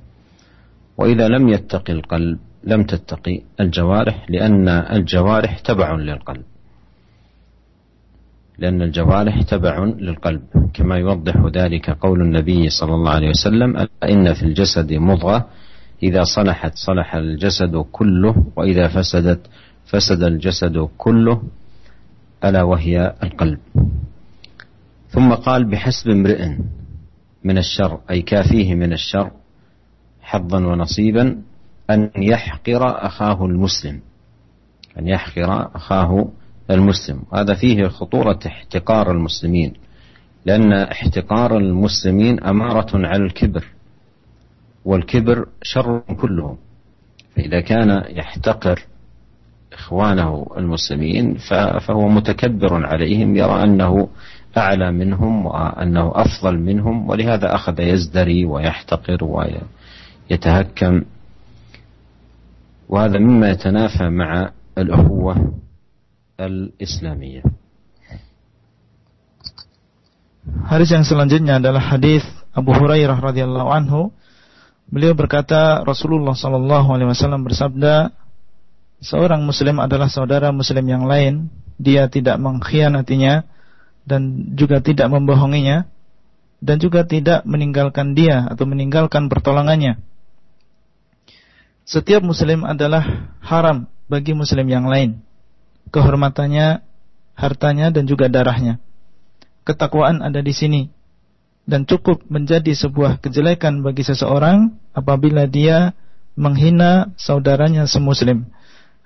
وإذا 0.98 1.28
لم 1.28 1.50
يتقي 1.50 1.94
القلب 1.94 2.40
لم 2.64 2.84
تتقي 2.84 3.42
الجوارح 3.60 4.26
لأن 4.30 4.68
الجوارح 4.70 5.60
تبع 5.60 5.96
للقلب. 5.96 6.46
لأن 8.58 8.82
الجوارح 8.82 9.42
تبع 9.42 9.84
للقلب 9.84 10.42
كما 10.74 10.98
يوضح 10.98 11.36
ذلك 11.54 11.90
قول 11.90 12.22
النبي 12.22 12.70
صلى 12.70 12.94
الله 12.94 13.12
عليه 13.12 13.30
وسلم 13.30 13.88
إن 14.04 14.34
في 14.34 14.44
الجسد 14.44 14.94
مضغة 14.94 15.48
إذا 16.04 16.24
صلحت 16.24 16.72
صلح 16.76 17.16
الجسد 17.16 17.86
كله 17.92 18.46
وإذا 18.56 18.88
فسدت 18.88 19.48
فسد 19.86 20.24
الجسد 20.24 20.90
كله 20.98 21.42
ألا 22.44 22.64
وهي 22.64 23.14
القلب. 23.24 23.60
ثم 25.10 25.34
قال 25.34 25.66
بحسب 25.70 26.10
امرئ 26.10 26.50
من 27.44 27.58
الشر 27.58 28.00
أي 28.10 28.22
كافيه 28.22 28.76
من 28.76 28.94
الشر 28.94 29.32
حظا 30.22 30.66
ونصيبا 30.66 31.42
أن 31.90 32.10
يحقر 32.18 33.06
أخاه 33.06 33.46
المسلم. 33.46 34.00
أن 35.00 35.08
يحقر 35.08 35.76
أخاه 35.76 36.28
المسلم. 36.72 37.22
هذا 37.34 37.54
فيه 37.54 37.88
خطورة 37.88 38.40
احتقار 38.48 39.12
المسلمين 39.12 39.74
لأن 40.46 40.74
احتقار 40.74 41.58
المسلمين 41.58 42.44
أمارة 42.44 43.08
على 43.08 43.24
الكبر 43.24 43.66
والكبر 44.86 45.48
شر 45.62 46.00
كله 46.00 46.58
فإذا 47.36 47.62
كان 47.62 48.04
يحتقر 48.10 48.82
إخوانه 49.74 50.48
المسلمين 50.58 51.38
فهو 51.88 52.10
متكبر 52.10 52.86
عليهم 52.86 53.36
يرى 53.36 53.64
أنه 53.64 54.08
أعلى 54.58 54.92
منهم 54.92 55.46
وأنه 55.46 56.12
أفضل 56.16 56.60
منهم 56.60 57.10
ولهذا 57.10 57.56
أخذ 57.56 57.80
يزدري 57.80 58.46
ويحتقر 58.46 59.48
ويتهكم. 60.30 61.04
وهذا 62.90 63.20
مما 63.20 63.50
يتنافى 63.50 64.10
مع 64.10 64.50
الأخوة 64.78 65.54
الإسلامية 66.41 67.43
Hadis 70.41 70.89
yang 70.89 71.05
selanjutnya 71.05 71.61
adalah 71.61 71.95
hadis 71.95 72.25
Abu 72.57 72.73
Hurairah 72.73 73.21
radhiyallahu 73.21 73.71
anhu. 73.71 74.11
Beliau 74.89 75.13
berkata 75.13 75.85
Rasulullah 75.85 76.33
sallallahu 76.35 76.91
alaihi 76.91 77.13
wasallam 77.13 77.45
bersabda, 77.47 78.11
seorang 79.05 79.45
muslim 79.45 79.79
adalah 79.79 80.09
saudara 80.11 80.51
muslim 80.51 80.83
yang 80.89 81.05
lain, 81.07 81.53
dia 81.77 82.09
tidak 82.11 82.41
mengkhianatinya 82.41 83.47
dan 84.09 84.53
juga 84.57 84.81
tidak 84.83 85.13
membohonginya 85.13 85.87
dan 86.59 86.77
juga 86.81 87.05
tidak 87.05 87.45
meninggalkan 87.45 88.17
dia 88.17 88.49
atau 88.49 88.65
meninggalkan 88.65 89.29
pertolongannya. 89.29 90.01
Setiap 91.85 92.25
muslim 92.25 92.65
adalah 92.65 93.35
haram 93.45 93.87
bagi 94.09 94.35
muslim 94.35 94.67
yang 94.67 94.89
lain 94.89 95.21
kehormatannya, 95.96 96.84
hartanya 97.40 97.88
dan 97.96 98.04
juga 98.04 98.28
darahnya. 98.28 98.84
Ketakwaan 99.64 100.20
ada 100.20 100.44
di 100.44 100.52
sini 100.52 100.92
dan 101.66 101.88
cukup 101.88 102.22
menjadi 102.30 102.76
sebuah 102.76 103.24
kejelekan 103.24 103.82
bagi 103.82 104.06
seseorang 104.06 104.76
apabila 104.94 105.48
dia 105.48 105.96
menghina 106.38 107.16
saudaranya 107.18 107.88
semuslim. 107.88 108.52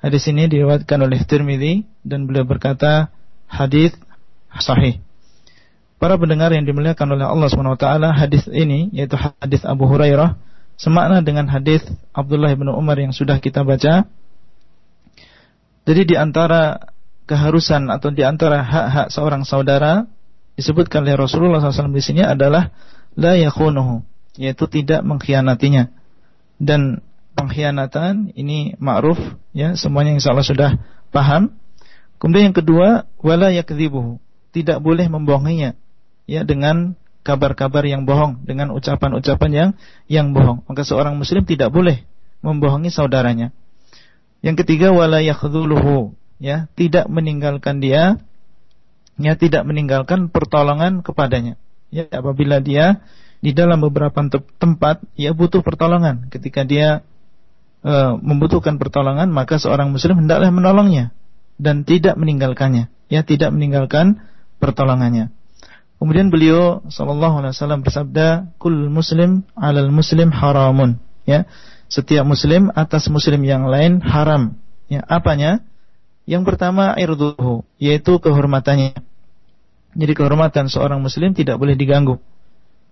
Hadis 0.02 0.28
ini 0.28 0.50
diriwayatkan 0.50 1.00
oleh 1.00 1.22
Tirmidzi 1.24 1.86
dan 2.04 2.26
beliau 2.28 2.44
berkata 2.48 3.14
hadis 3.48 3.94
sahih. 4.60 5.00
Para 6.00 6.16
pendengar 6.16 6.56
yang 6.56 6.64
dimuliakan 6.64 7.20
oleh 7.20 7.28
Allah 7.28 7.48
SWT, 7.52 7.88
hadis 8.16 8.48
ini 8.48 8.88
yaitu 8.96 9.20
hadis 9.20 9.68
Abu 9.68 9.84
Hurairah 9.84 10.40
semakna 10.80 11.20
dengan 11.20 11.52
hadis 11.52 11.84
Abdullah 12.16 12.56
bin 12.56 12.72
Umar 12.72 12.96
yang 12.96 13.12
sudah 13.12 13.44
kita 13.44 13.68
baca 13.68 14.08
jadi 15.90 16.06
di 16.06 16.14
antara 16.14 16.94
keharusan 17.26 17.90
atau 17.90 18.14
di 18.14 18.22
antara 18.22 18.62
hak-hak 18.62 19.08
seorang 19.10 19.42
saudara 19.42 20.06
disebutkan 20.54 21.02
oleh 21.02 21.18
Rasulullah 21.18 21.66
SAW 21.66 21.90
di 21.90 22.06
sini 22.06 22.22
adalah 22.22 22.70
la 23.18 23.34
yakhunuhu, 23.34 24.06
yaitu 24.38 24.70
tidak 24.70 25.02
mengkhianatinya. 25.02 25.90
dan 26.60 27.02
pengkhianatan 27.40 28.36
ini 28.36 28.76
ma'ruf 28.84 29.16
ya 29.56 29.72
semuanya 29.80 30.14
insya 30.14 30.36
Allah 30.36 30.46
sudah 30.46 30.72
paham. 31.10 31.56
Kemudian 32.20 32.52
yang 32.52 32.58
kedua 32.58 33.08
wala 33.24 33.50
yakdzibuhu, 33.50 34.20
tidak 34.52 34.84
boleh 34.84 35.08
membohonginya 35.10 35.74
ya 36.30 36.44
dengan 36.46 37.00
kabar-kabar 37.24 37.82
yang 37.88 38.04
bohong, 38.04 38.44
dengan 38.44 38.76
ucapan-ucapan 38.76 39.52
yang 39.56 39.70
yang 40.12 40.36
bohong. 40.36 40.68
Maka 40.68 40.86
seorang 40.86 41.16
muslim 41.16 41.48
tidak 41.48 41.74
boleh 41.74 42.04
membohongi 42.46 42.92
saudaranya. 42.92 43.56
Yang 44.40 44.64
ketiga 44.64 44.96
wala 44.96 45.20
ya, 45.20 45.36
tidak 46.76 47.06
meninggalkan 47.12 47.84
dia. 47.84 48.18
Ya 49.20 49.36
tidak 49.36 49.68
meninggalkan 49.68 50.32
pertolongan 50.32 51.04
kepadanya. 51.04 51.60
Ya 51.92 52.08
apabila 52.08 52.64
dia 52.64 53.04
di 53.44 53.52
dalam 53.52 53.84
beberapa 53.84 54.16
tempat 54.56 55.04
ia 55.20 55.36
butuh 55.36 55.60
pertolongan. 55.60 56.32
Ketika 56.32 56.64
dia 56.64 57.04
e, 57.84 57.94
membutuhkan 58.16 58.80
pertolongan 58.80 59.28
maka 59.28 59.60
seorang 59.60 59.92
muslim 59.92 60.24
hendaklah 60.24 60.56
menolongnya 60.56 61.12
dan 61.60 61.84
tidak 61.84 62.16
meninggalkannya. 62.16 62.88
Ya 63.12 63.28
tidak 63.28 63.52
meninggalkan 63.52 64.24
pertolongannya. 64.64 65.36
Kemudian 66.00 66.32
beliau 66.32 66.80
sallallahu 66.88 67.44
alaihi 67.44 67.54
wasallam 67.60 67.84
bersabda 67.84 68.56
kul 68.56 68.88
muslim 68.88 69.44
alal 69.60 69.92
muslim 69.92 70.32
haramun. 70.32 71.04
Ya 71.28 71.44
setiap 71.90 72.24
muslim 72.24 72.70
atas 72.78 73.10
muslim 73.10 73.42
yang 73.42 73.66
lain 73.66 74.00
haram 74.00 74.56
ya 74.88 75.02
apanya 75.10 75.66
yang 76.30 76.46
pertama 76.46 76.94
irduhu 76.96 77.66
yaitu 77.82 78.22
kehormatannya 78.22 78.94
jadi 79.98 80.14
kehormatan 80.14 80.70
seorang 80.70 81.02
muslim 81.02 81.34
tidak 81.34 81.58
boleh 81.58 81.74
diganggu 81.74 82.22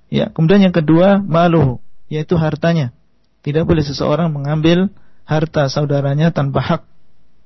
Ya, 0.07 0.31
kemudian 0.31 0.63
yang 0.63 0.75
kedua 0.75 1.19
maluhu, 1.19 1.83
yaitu 2.07 2.39
hartanya. 2.39 2.95
Tidak 3.43 3.67
boleh 3.67 3.83
seseorang 3.83 4.31
mengambil 4.31 4.91
harta 5.27 5.67
saudaranya 5.67 6.31
tanpa 6.31 6.63
hak. 6.63 6.81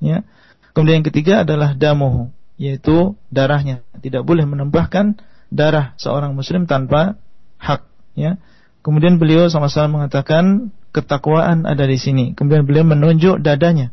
Ya. 0.01 0.25
Kemudian 0.73 1.01
yang 1.01 1.07
ketiga 1.09 1.41
adalah 1.41 1.73
damuhu, 1.73 2.29
yaitu 2.61 3.17
darahnya. 3.33 3.81
Tidak 4.01 4.21
boleh 4.21 4.45
menambahkan 4.45 5.17
darah 5.49 5.97
seorang 5.97 6.37
muslim 6.37 6.69
tanpa 6.69 7.17
hak, 7.57 7.85
ya. 8.13 8.37
Kemudian 8.81 9.21
beliau 9.21 9.45
sama-sama 9.49 10.01
mengatakan 10.01 10.73
ketakwaan 10.91 11.63
ada 11.63 11.87
di 11.87 11.97
sini. 11.97 12.35
Kemudian 12.35 12.67
beliau 12.67 12.85
menunjuk 12.87 13.39
dadanya. 13.39 13.91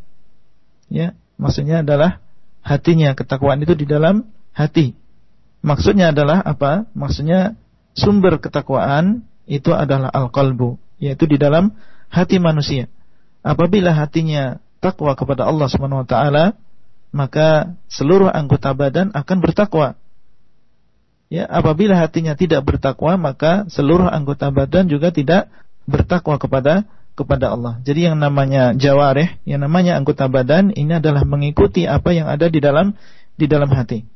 Ya, 0.90 1.14
maksudnya 1.38 1.86
adalah 1.86 2.22
hatinya. 2.62 3.14
Ketakwaan 3.14 3.62
itu 3.62 3.74
di 3.78 3.86
dalam 3.86 4.28
hati. 4.52 4.98
Maksudnya 5.62 6.14
adalah 6.14 6.42
apa? 6.42 6.86
Maksudnya 6.94 7.58
sumber 7.94 8.38
ketakwaan 8.38 9.26
itu 9.48 9.74
adalah 9.74 10.12
al-qalbu, 10.12 10.78
yaitu 11.02 11.26
di 11.26 11.40
dalam 11.40 11.74
hati 12.12 12.38
manusia. 12.38 12.86
Apabila 13.42 13.94
hatinya 13.94 14.60
takwa 14.78 15.14
kepada 15.18 15.48
Allah 15.48 15.66
Subhanahu 15.66 16.04
wa 16.04 16.08
taala, 16.08 16.44
maka 17.10 17.74
seluruh 17.88 18.28
anggota 18.28 18.74
badan 18.76 19.10
akan 19.16 19.38
bertakwa. 19.40 19.96
Ya, 21.28 21.44
apabila 21.44 21.96
hatinya 22.00 22.32
tidak 22.32 22.64
bertakwa, 22.64 23.20
maka 23.20 23.68
seluruh 23.68 24.08
anggota 24.08 24.48
badan 24.48 24.88
juga 24.88 25.12
tidak 25.12 25.52
bertakwa 25.88 26.36
kepada 26.36 26.84
kepada 27.18 27.50
Allah. 27.50 27.82
Jadi 27.82 28.06
yang 28.06 28.20
namanya 28.20 28.76
jawareh, 28.78 29.42
yang 29.42 29.64
namanya 29.66 29.98
anggota 29.98 30.30
badan 30.30 30.70
ini 30.70 31.02
adalah 31.02 31.26
mengikuti 31.26 31.88
apa 31.90 32.14
yang 32.14 32.30
ada 32.30 32.46
di 32.46 32.62
dalam 32.62 32.94
di 33.34 33.50
dalam 33.50 33.66
hati. 33.74 34.06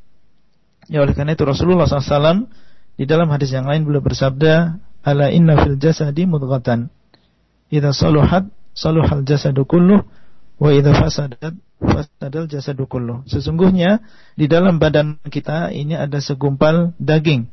Ya 0.86 1.02
oleh 1.02 1.10
karena 1.10 1.34
itu 1.34 1.42
Rasulullah 1.42 1.90
SAW 1.90 2.46
di 2.94 3.08
dalam 3.08 3.26
hadis 3.34 3.50
yang 3.50 3.66
lain 3.66 3.82
beliau 3.82 4.04
bersabda, 4.04 4.78
"Ala 5.02 5.34
inna 5.34 5.58
fil 5.58 5.82
jasadi 5.82 6.30
mudghatan. 6.30 6.94
Idza 7.72 7.90
saluhat 7.90 8.46
saluhal 8.76 9.26
jasadu 9.26 9.66
kulluh 9.66 10.06
wa 10.62 10.70
idza 10.70 10.94
fasadat 10.94 11.58
fasadal 11.82 12.46
jasadu 12.46 12.86
kulluh." 12.86 13.26
Sesungguhnya 13.26 13.98
di 14.38 14.46
dalam 14.46 14.78
badan 14.78 15.18
kita 15.26 15.74
ini 15.74 15.98
ada 15.98 16.22
segumpal 16.22 16.94
daging 17.02 17.50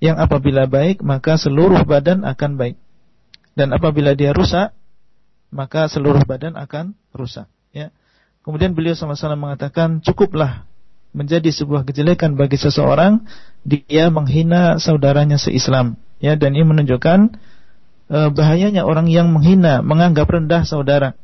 yang 0.00 0.16
apabila 0.16 0.64
baik 0.64 1.04
maka 1.04 1.36
seluruh 1.36 1.84
badan 1.84 2.24
akan 2.24 2.56
baik. 2.56 2.80
Dan 3.54 3.74
apabila 3.74 4.14
dia 4.14 4.30
rusak 4.30 4.72
maka 5.50 5.90
seluruh 5.90 6.22
badan 6.22 6.54
akan 6.54 6.94
rusak, 7.10 7.50
ya. 7.74 7.90
Kemudian 8.46 8.70
beliau 8.70 8.94
sama-sama 8.94 9.34
mengatakan, 9.34 9.98
"Cukuplah 9.98 10.70
menjadi 11.10 11.50
sebuah 11.50 11.82
kejelekan 11.82 12.38
bagi 12.38 12.54
seseorang 12.54 13.26
dia 13.66 14.08
menghina 14.08 14.78
saudaranya 14.78 15.36
seislam. 15.36 15.98
Ya 16.22 16.38
dan 16.38 16.54
ini 16.54 16.64
menunjukkan 16.64 17.34
e, 18.08 18.18
bahayanya 18.30 18.86
orang 18.86 19.10
yang 19.10 19.32
menghina 19.34 19.82
menganggap 19.82 20.30
rendah 20.30 20.62
saudara. 20.62 21.18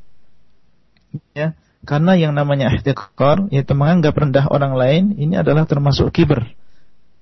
Ya 1.33 1.55
karena 1.87 2.19
yang 2.19 2.35
namanya 2.35 2.75
ihtiqar 2.75 3.47
yaitu 3.55 3.73
menganggap 3.79 4.19
rendah 4.19 4.51
orang 4.51 4.75
lain 4.75 5.05
ini 5.17 5.39
adalah 5.39 5.69
termasuk 5.71 6.11
kiber. 6.11 6.51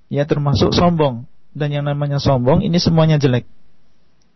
Ya 0.09 0.25
termasuk 0.25 0.73
sombong. 0.73 1.29
Dan 1.55 1.71
yang 1.71 1.85
namanya 1.87 2.19
sombong 2.19 2.65
ini 2.65 2.81
semuanya 2.81 3.15
jelek 3.15 3.47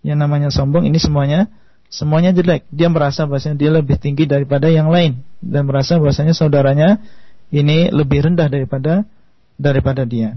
yang 0.05 0.21
namanya 0.21 0.53
sombong 0.53 0.85
ini 0.85 1.01
semuanya 1.01 1.49
semuanya 1.89 2.35
jelek 2.35 2.69
dia 2.69 2.93
merasa 2.93 3.25
bahasanya 3.25 3.57
dia 3.57 3.71
lebih 3.73 3.97
tinggi 3.97 4.29
daripada 4.29 4.69
yang 4.69 4.93
lain 4.93 5.25
dan 5.41 5.65
merasa 5.65 5.97
bahasanya 5.97 6.37
saudaranya 6.37 7.01
ini 7.55 7.89
lebih 7.93 8.27
rendah 8.27 8.51
daripada 8.51 9.07
daripada 9.55 10.03
dia. 10.03 10.37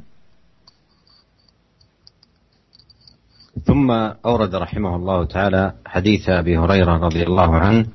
ثم 3.57 3.89
أورد 4.21 4.55
رحمه 4.55 4.95
الله 4.95 5.19
تعالى 5.25 5.63
حديث 5.85 6.29
أبي 6.29 6.57
هريرة 6.57 6.93
رضي 6.97 7.23
الله 7.25 7.51
عنه 7.55 7.85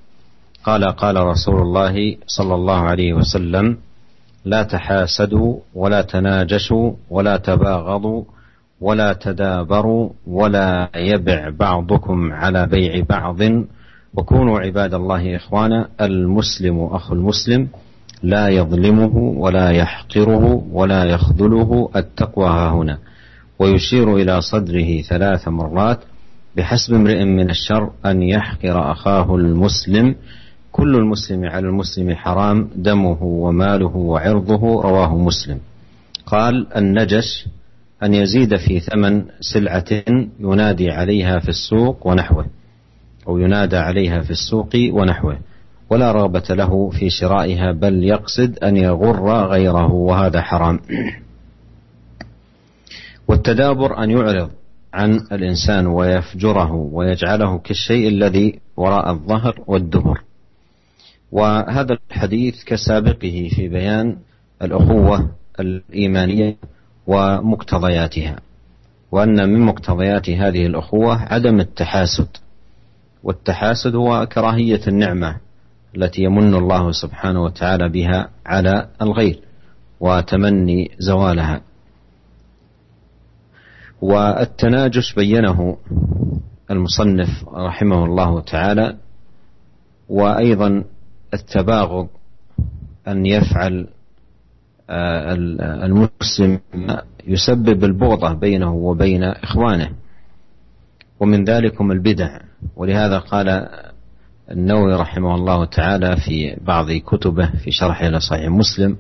قال 0.66 0.83
قال 0.85 1.16
رسول 1.16 1.62
الله 1.62 2.16
صلى 2.27 2.55
الله 2.55 2.81
عليه 2.81 3.12
وسلم 3.14 3.79
لا 4.44 4.62
تحاسدوا 4.62 5.51
ولا 5.75 6.03
تناجشوا 6.03 6.87
ولا 7.11 7.37
تباغضوا 7.37 8.20
ولا 8.82 9.13
تدابروا 9.13 10.10
ولا 10.28 10.90
يبع 10.96 11.50
بعضكم 11.50 12.34
على 12.34 12.68
بيع 12.68 13.04
بعض. 13.10 13.38
وكونوا 14.13 14.60
عباد 14.60 14.94
الله 14.94 15.36
إخوانا 15.36 15.88
المسلم 16.02 16.80
أخو 16.84 17.13
المسلم 17.13 17.68
لا 18.24 18.50
يظلمه 18.50 19.18
ولا 19.18 19.70
يحقره 19.70 20.63
ولا 20.72 21.04
يخذله 21.04 21.90
التقوى 21.96 22.46
ها 22.48 22.72
هنا. 22.72 22.98
ويشير 23.60 24.16
إلى 24.16 24.42
صدره 24.42 25.02
ثلاث 25.02 25.48
مرات 25.48 26.00
بحسب 26.56 26.94
امرئ 26.94 27.24
من 27.24 27.50
الشر 27.50 27.90
أن 28.06 28.22
يحقر 28.22 28.92
أخاه 28.92 29.36
المسلم. 29.36 30.16
كل 30.72 30.96
المسلم 30.96 31.46
على 31.46 31.68
المسلم 31.68 32.16
حرام 32.16 32.70
دمه 32.76 33.24
وماله 33.24 33.96
وعرضه 33.96 34.82
رواه 34.82 35.18
مسلم. 35.18 35.60
قال 36.26 36.68
النجش 36.76 37.48
أن 38.03 38.13
يزيد 38.13 38.55
في 38.55 38.79
ثمن 38.79 39.25
سلعة 39.39 39.86
ينادي 40.39 40.91
عليها 40.91 41.39
في 41.39 41.49
السوق 41.49 42.07
ونحوه 42.07 42.45
أو 43.27 43.38
ينادى 43.38 43.77
عليها 43.77 44.21
في 44.21 44.31
السوق 44.31 44.69
ونحوه 44.75 45.38
ولا 45.89 46.12
رغبة 46.12 46.43
له 46.49 46.89
في 46.89 47.10
شرائها 47.10 47.71
بل 47.71 48.03
يقصد 48.03 48.57
أن 48.63 48.77
يغر 48.77 49.47
غيره 49.47 49.91
وهذا 49.93 50.41
حرام. 50.41 50.79
والتدابر 53.27 54.03
أن 54.03 54.12
يعرض 54.12 54.49
عن 54.93 55.19
الإنسان 55.31 55.88
ويفجره 55.88 56.71
ويجعله 56.71 57.57
كالشيء 57.57 58.07
الذي 58.07 58.60
وراء 58.77 59.12
الظهر 59.12 59.63
والدبر 59.67 60.21
وهذا 61.31 61.97
الحديث 62.12 62.63
كسابقه 62.63 63.49
في 63.55 63.67
بيان 63.69 64.17
الأخوة 64.62 65.29
الإيمانية 65.60 66.55
ومقتضياتها 67.08 68.36
وأن 69.12 69.50
من 69.50 69.62
مقتضيات 69.62 70.30
هذه 70.30 70.65
الأخوة 70.65 71.34
عدم 71.34 71.60
التحاسد. 71.60 72.28
والتحاسد 73.24 73.96
هو 73.96 74.26
كراهية 74.26 74.82
النعمة 74.88 75.38
التي 75.96 76.22
يمن 76.22 76.56
الله 76.56 76.91
سبحانه 76.91 77.43
وتعالى 77.43 77.89
بها 77.89 78.30
على 78.46 78.88
الغير 79.02 79.39
وتمني 80.00 80.91
زوالها. 81.00 81.62
والتناجش 84.02 85.13
بينه 85.13 85.78
المصنف 86.72 87.30
رحمه 87.54 88.06
الله 88.06 88.41
تعالى 88.41 88.98
وأيضا 90.10 90.84
التباغض 91.34 92.08
أن 93.08 93.26
يفعل 93.26 93.88
المسلم 94.89 96.60
يسبب 97.28 97.84
البغضة 97.84 98.34
بينه 98.34 98.73
وبين 98.73 99.23
إخوانه 99.23 99.89
ومن 101.19 101.43
ذلكم 101.43 101.91
البدع. 101.91 102.39
ولهذا 102.76 103.19
قال 103.19 103.69
النووي 104.52 104.93
رحمه 104.95 105.36
الله 105.36 105.65
تعالى 105.65 106.15
في 106.17 106.58
بعض 106.65 106.91
كتبه 106.91 107.50
في 107.63 107.71
شرحه 107.71 108.08
لصحيح 108.08 108.50
مسلم 108.50 108.97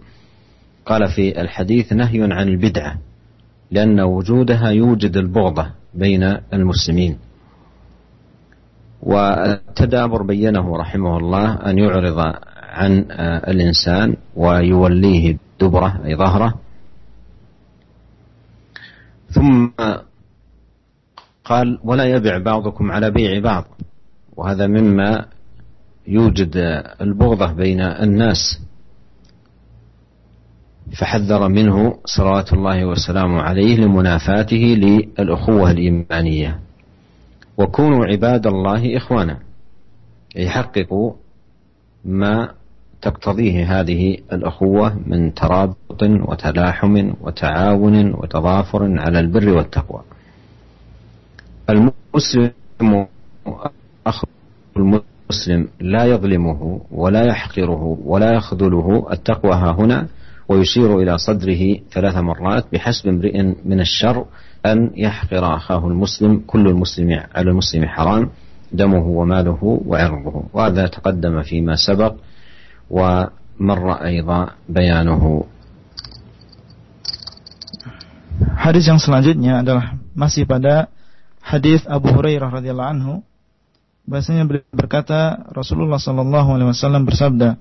قال 0.85 1.07
في 1.07 1.41
الحديث 1.41 1.93
نهي 1.93 2.23
عن 2.33 2.47
البدعة 2.47 2.97
لأن 3.71 3.99
وجودها 3.99 4.69
يوجد 4.69 5.17
البغضة 5.17 5.67
بين 5.93 6.23
المسلمين. 6.53 7.17
والتدابر 9.03 10.23
بينه 10.23 10.77
رحمه 10.77 11.17
الله 11.17 11.53
أن 11.53 11.77
يعرض 11.77 12.33
عن 12.57 13.05
الإنسان 13.47 14.15
ويوليه 14.35 15.37
دبرة 15.59 16.05
أي 16.05 16.15
ظهره 16.15 16.53
ثم 19.29 19.69
قال 21.45 21.79
ولا 21.83 22.03
يبع 22.03 22.37
بعضكم 22.37 22.91
على 22.91 23.11
بيع 23.11 23.39
بعض. 23.39 23.65
وهذا 24.35 24.67
مما 24.67 25.25
يوجد 26.07 26.57
البغضة 27.01 27.51
بين 27.51 27.81
الناس. 27.81 28.61
فحذر 30.99 31.47
منه 31.47 31.99
صلوات 32.05 32.53
الله 32.53 32.85
وسلامه 32.85 33.41
عليه 33.41 33.77
لمنافاته 33.77 34.55
للأخوة 34.57 35.71
الإيمانية. 35.71 36.59
وكونوا 37.57 38.05
عباد 38.05 38.47
الله 38.47 38.97
إخوانا. 38.97 39.39
يحققوا 40.35 41.13
ما 42.05 42.53
تقتضيه 43.01 43.79
هذه 43.79 44.17
الأخوة 44.33 44.97
من 45.05 45.33
ترابط 45.33 46.03
وتلاحم 46.03 47.13
وتعاون 47.21 48.13
وتضافر 48.13 48.99
على 48.99 49.19
البر 49.19 49.49
والتقوى. 49.49 50.01
المسلم 51.69 53.05
أخو 54.07 54.27
المسلم 54.77 55.67
لا 55.79 56.05
يظلمه 56.05 56.81
ولا 56.91 57.23
يحقره 57.23 57.97
ولا 58.05 58.33
يخذله 58.33 59.07
التقوى 59.11 59.53
ها 59.53 59.71
هنا 59.71 60.07
ويشير 60.49 60.99
إلى 60.99 61.17
صدره 61.17 61.77
ثلاث 61.91 62.15
مرات 62.15 62.65
بحسب 62.73 63.07
امرئ 63.09 63.41
من 63.65 63.79
الشر 63.79 64.25
أن 64.65 64.91
يحقر 64.95 65.55
أخاه 65.55 65.87
المسلم 65.87 66.43
كل 66.47 66.67
المسلم 66.67 67.23
على 67.35 67.49
المسلم 67.49 67.85
حرام 67.85 68.29
دمه 68.71 69.07
وماله 69.07 69.81
وعرضه. 69.85 70.43
وهذا 70.53 70.87
تقدم 70.87 71.41
فيما 71.41 71.75
سبق 71.75 72.15
ومر 72.90 73.86
أيضا 73.92 74.40
بيانه 74.68 75.24
Hadis 78.42 78.86
yang 78.86 78.98
selanjutnya 78.98 79.62
adalah 79.62 79.98
masih 80.14 80.46
pada 80.46 80.90
hadis 81.42 81.82
Abu 81.86 82.10
Hurairah 82.14 82.50
radhiyallahu 82.50 82.92
anhu 82.94 83.14
bahasanya 84.06 84.46
berkata 84.70 85.46
Rasulullah 85.50 85.98
sallallahu 85.98 86.58
alaihi 86.58 86.70
wasallam 86.70 87.06
bersabda 87.06 87.58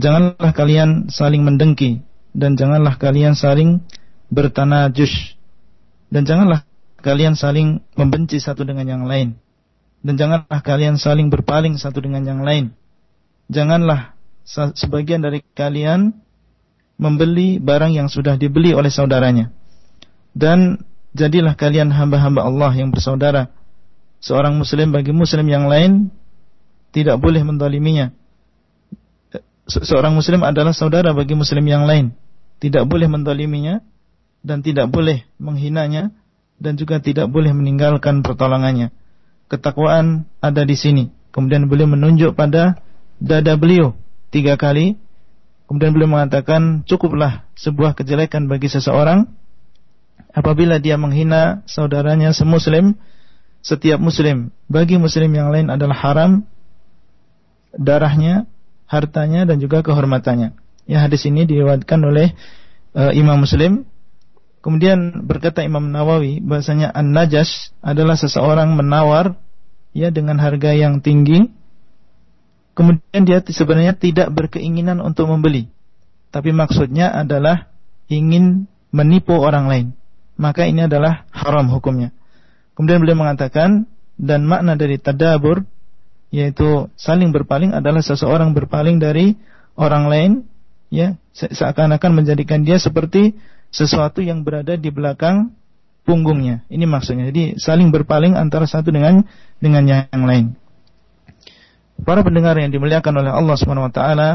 Janganlah 0.00 0.56
kalian 0.56 1.12
saling 1.12 1.44
mendengki 1.44 2.00
dan 2.32 2.56
janganlah 2.56 2.96
kalian 2.96 3.36
saling 3.36 3.84
bertanajus 4.32 5.36
dan 6.08 6.24
janganlah 6.24 6.64
kalian 7.04 7.36
saling 7.36 7.84
membenci 7.92 8.40
satu 8.40 8.64
dengan 8.64 8.88
yang 8.88 9.04
lain 9.04 9.36
dan 10.00 10.16
janganlah 10.16 10.60
kalian 10.64 10.96
saling 10.96 11.28
berpaling 11.28 11.76
satu 11.76 12.00
dengan 12.00 12.24
yang 12.24 12.40
lain 12.40 12.72
janganlah 13.52 14.15
sebagian 14.47 15.19
dari 15.19 15.43
kalian 15.43 16.15
membeli 16.95 17.59
barang 17.59 17.93
yang 17.93 18.07
sudah 18.07 18.39
dibeli 18.39 18.71
oleh 18.71 18.87
saudaranya. 18.87 19.51
Dan 20.31 20.81
jadilah 21.11 21.53
kalian 21.59 21.91
hamba-hamba 21.91 22.47
Allah 22.47 22.71
yang 22.73 22.89
bersaudara. 22.89 23.51
Seorang 24.23 24.57
muslim 24.57 24.89
bagi 24.89 25.13
muslim 25.13 25.45
yang 25.45 25.69
lain 25.69 26.09
tidak 26.95 27.19
boleh 27.21 27.43
mendoliminya. 27.43 28.15
Seorang 29.67 30.15
muslim 30.15 30.41
adalah 30.47 30.71
saudara 30.71 31.11
bagi 31.11 31.35
muslim 31.35 31.67
yang 31.67 31.83
lain. 31.83 32.15
Tidak 32.57 32.87
boleh 32.89 33.05
mendoliminya 33.05 33.83
dan 34.41 34.65
tidak 34.65 34.89
boleh 34.89 35.27
menghinanya 35.37 36.09
dan 36.57 36.73
juga 36.79 36.97
tidak 36.97 37.29
boleh 37.29 37.53
meninggalkan 37.53 38.25
pertolongannya. 38.25 38.89
Ketakwaan 39.51 40.25
ada 40.41 40.65
di 40.65 40.73
sini. 40.73 41.13
Kemudian 41.29 41.69
beliau 41.69 41.85
menunjuk 41.85 42.33
pada 42.33 42.81
dada 43.21 43.53
beliau 43.53 43.93
tiga 44.33 44.59
kali. 44.59 44.99
Kemudian 45.67 45.91
beliau 45.91 46.07
mengatakan 46.07 46.87
cukuplah 46.87 47.43
sebuah 47.59 47.91
kejelekan 47.91 48.47
bagi 48.47 48.71
seseorang 48.71 49.27
apabila 50.31 50.79
dia 50.79 50.95
menghina 50.95 51.59
saudaranya 51.67 52.31
semuslim 52.31 52.95
setiap 53.59 53.99
muslim 53.99 54.55
bagi 54.71 54.95
muslim 54.95 55.27
yang 55.35 55.51
lain 55.51 55.67
adalah 55.67 55.99
haram 55.99 56.47
darahnya, 57.75 58.47
hartanya 58.87 59.43
dan 59.43 59.59
juga 59.59 59.83
kehormatannya. 59.83 60.55
Ya 60.87 61.03
hadis 61.03 61.27
ini 61.27 61.43
diriwayatkan 61.43 61.99
oleh 61.99 62.31
uh, 62.95 63.11
Imam 63.11 63.43
Muslim 63.43 63.83
Kemudian 64.67 65.23
berkata 65.23 65.63
Imam 65.63 65.95
Nawawi 65.95 66.43
bahasanya 66.43 66.91
An-Najas 66.91 67.71
adalah 67.79 68.19
seseorang 68.19 68.75
menawar 68.75 69.39
ya 69.95 70.11
dengan 70.11 70.43
harga 70.43 70.75
yang 70.75 70.99
tinggi. 70.99 71.47
Kemudian 72.77 73.25
dia 73.25 73.41
sebenarnya 73.41 73.97
tidak 73.97 74.29
berkeinginan 74.29 75.01
untuk 75.01 75.25
membeli. 75.33 75.65
Tapi 76.29 76.53
maksudnya 76.53 77.09
adalah 77.09 77.73
ingin 78.05 78.69
menipu 78.93 79.33
orang 79.33 79.65
lain. 79.65 79.87
Maka 80.37 80.69
ini 80.69 80.85
adalah 80.85 81.25
haram 81.33 81.65
hukumnya. 81.73 82.13
Kemudian 82.77 83.01
beliau 83.01 83.17
mengatakan 83.17 83.89
dan 84.21 84.45
makna 84.45 84.77
dari 84.77 85.01
tadabur 85.01 85.65
yaitu 86.29 86.85
saling 86.93 87.33
berpaling 87.33 87.73
adalah 87.73 88.05
seseorang 88.05 88.53
berpaling 88.53 89.01
dari 89.01 89.33
orang 89.73 90.05
lain 90.05 90.31
ya 90.93 91.17
seakan-akan 91.33 92.21
menjadikan 92.21 92.61
dia 92.61 92.77
seperti 92.77 93.33
sesuatu 93.73 94.21
yang 94.21 94.45
berada 94.45 94.77
di 94.77 94.93
belakang 94.93 95.49
punggungnya. 96.05 96.61
Ini 96.69 96.85
maksudnya. 96.85 97.33
Jadi 97.33 97.57
saling 97.57 97.89
berpaling 97.89 98.37
antara 98.37 98.69
satu 98.69 98.93
dengan 98.93 99.25
dengan 99.57 99.81
yang 99.89 100.23
lain. 100.29 100.53
Para 102.05 102.21
pendengar 102.21 102.57
yang 102.57 102.69
dimuliakan 102.69 103.25
oleh 103.25 103.31
Allah 103.33 103.55
Subhanahu 103.57 103.89
wa 103.89 103.93
taala, 103.93 104.29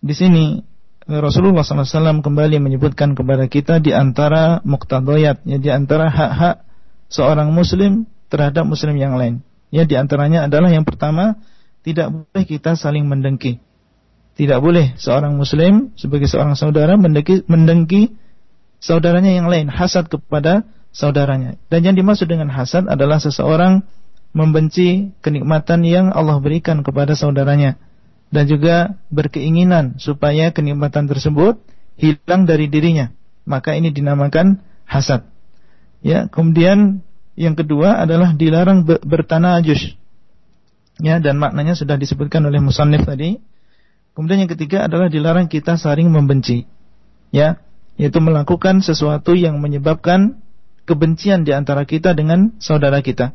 di 0.00 0.14
sini 0.16 0.64
Rasulullah 1.04 1.66
SAW 1.66 2.22
kembali 2.22 2.62
menyebutkan 2.62 3.18
kepada 3.18 3.50
kita 3.50 3.82
di 3.82 3.90
antara 3.90 4.62
muktadoyat, 4.62 5.42
ya, 5.44 5.58
di 5.58 5.68
antara 5.68 6.06
hak-hak 6.06 6.62
seorang 7.10 7.50
muslim 7.50 8.06
terhadap 8.30 8.62
muslim 8.64 8.94
yang 8.94 9.18
lain. 9.18 9.42
Ya, 9.74 9.82
di 9.82 9.98
antaranya 9.98 10.46
adalah 10.46 10.70
yang 10.70 10.86
pertama, 10.86 11.38
tidak 11.82 12.14
boleh 12.14 12.44
kita 12.46 12.78
saling 12.78 13.06
mendengki. 13.10 13.58
Tidak 14.38 14.58
boleh 14.62 14.94
seorang 14.96 15.34
muslim 15.34 15.92
sebagai 15.98 16.30
seorang 16.30 16.54
saudara 16.54 16.94
mendengki, 16.94 17.44
mendengki 17.50 18.14
saudaranya 18.78 19.34
yang 19.34 19.50
lain, 19.50 19.68
hasad 19.68 20.06
kepada 20.06 20.64
saudaranya. 20.94 21.58
Dan 21.68 21.84
yang 21.84 21.96
dimaksud 21.98 22.30
dengan 22.30 22.48
hasad 22.54 22.86
adalah 22.86 23.18
seseorang 23.18 23.84
membenci 24.30 25.10
kenikmatan 25.20 25.82
yang 25.82 26.14
Allah 26.14 26.38
berikan 26.38 26.86
kepada 26.86 27.18
saudaranya 27.18 27.76
dan 28.30 28.46
juga 28.46 28.94
berkeinginan 29.10 29.98
supaya 29.98 30.54
kenikmatan 30.54 31.10
tersebut 31.10 31.58
hilang 31.98 32.46
dari 32.46 32.70
dirinya. 32.70 33.10
Maka 33.44 33.74
ini 33.74 33.90
dinamakan 33.90 34.62
hasad. 34.86 35.26
Ya, 36.00 36.30
kemudian 36.30 37.02
yang 37.34 37.58
kedua 37.58 37.98
adalah 37.98 38.32
dilarang 38.32 38.86
bertanajus. 38.86 39.98
Ya, 41.00 41.18
dan 41.18 41.40
maknanya 41.40 41.74
sudah 41.74 41.96
disebutkan 41.96 42.44
oleh 42.46 42.60
musannif 42.60 43.02
tadi 43.08 43.40
Kemudian 44.14 44.42
yang 44.46 44.50
ketiga 44.50 44.84
adalah 44.90 45.06
dilarang 45.06 45.46
kita 45.46 45.78
saling 45.78 46.10
membenci. 46.10 46.66
Ya, 47.30 47.62
yaitu 47.94 48.18
melakukan 48.18 48.82
sesuatu 48.82 49.38
yang 49.38 49.62
menyebabkan 49.62 50.42
kebencian 50.84 51.46
di 51.46 51.54
antara 51.54 51.86
kita 51.86 52.12
dengan 52.12 52.58
saudara 52.58 52.98
kita. 53.06 53.32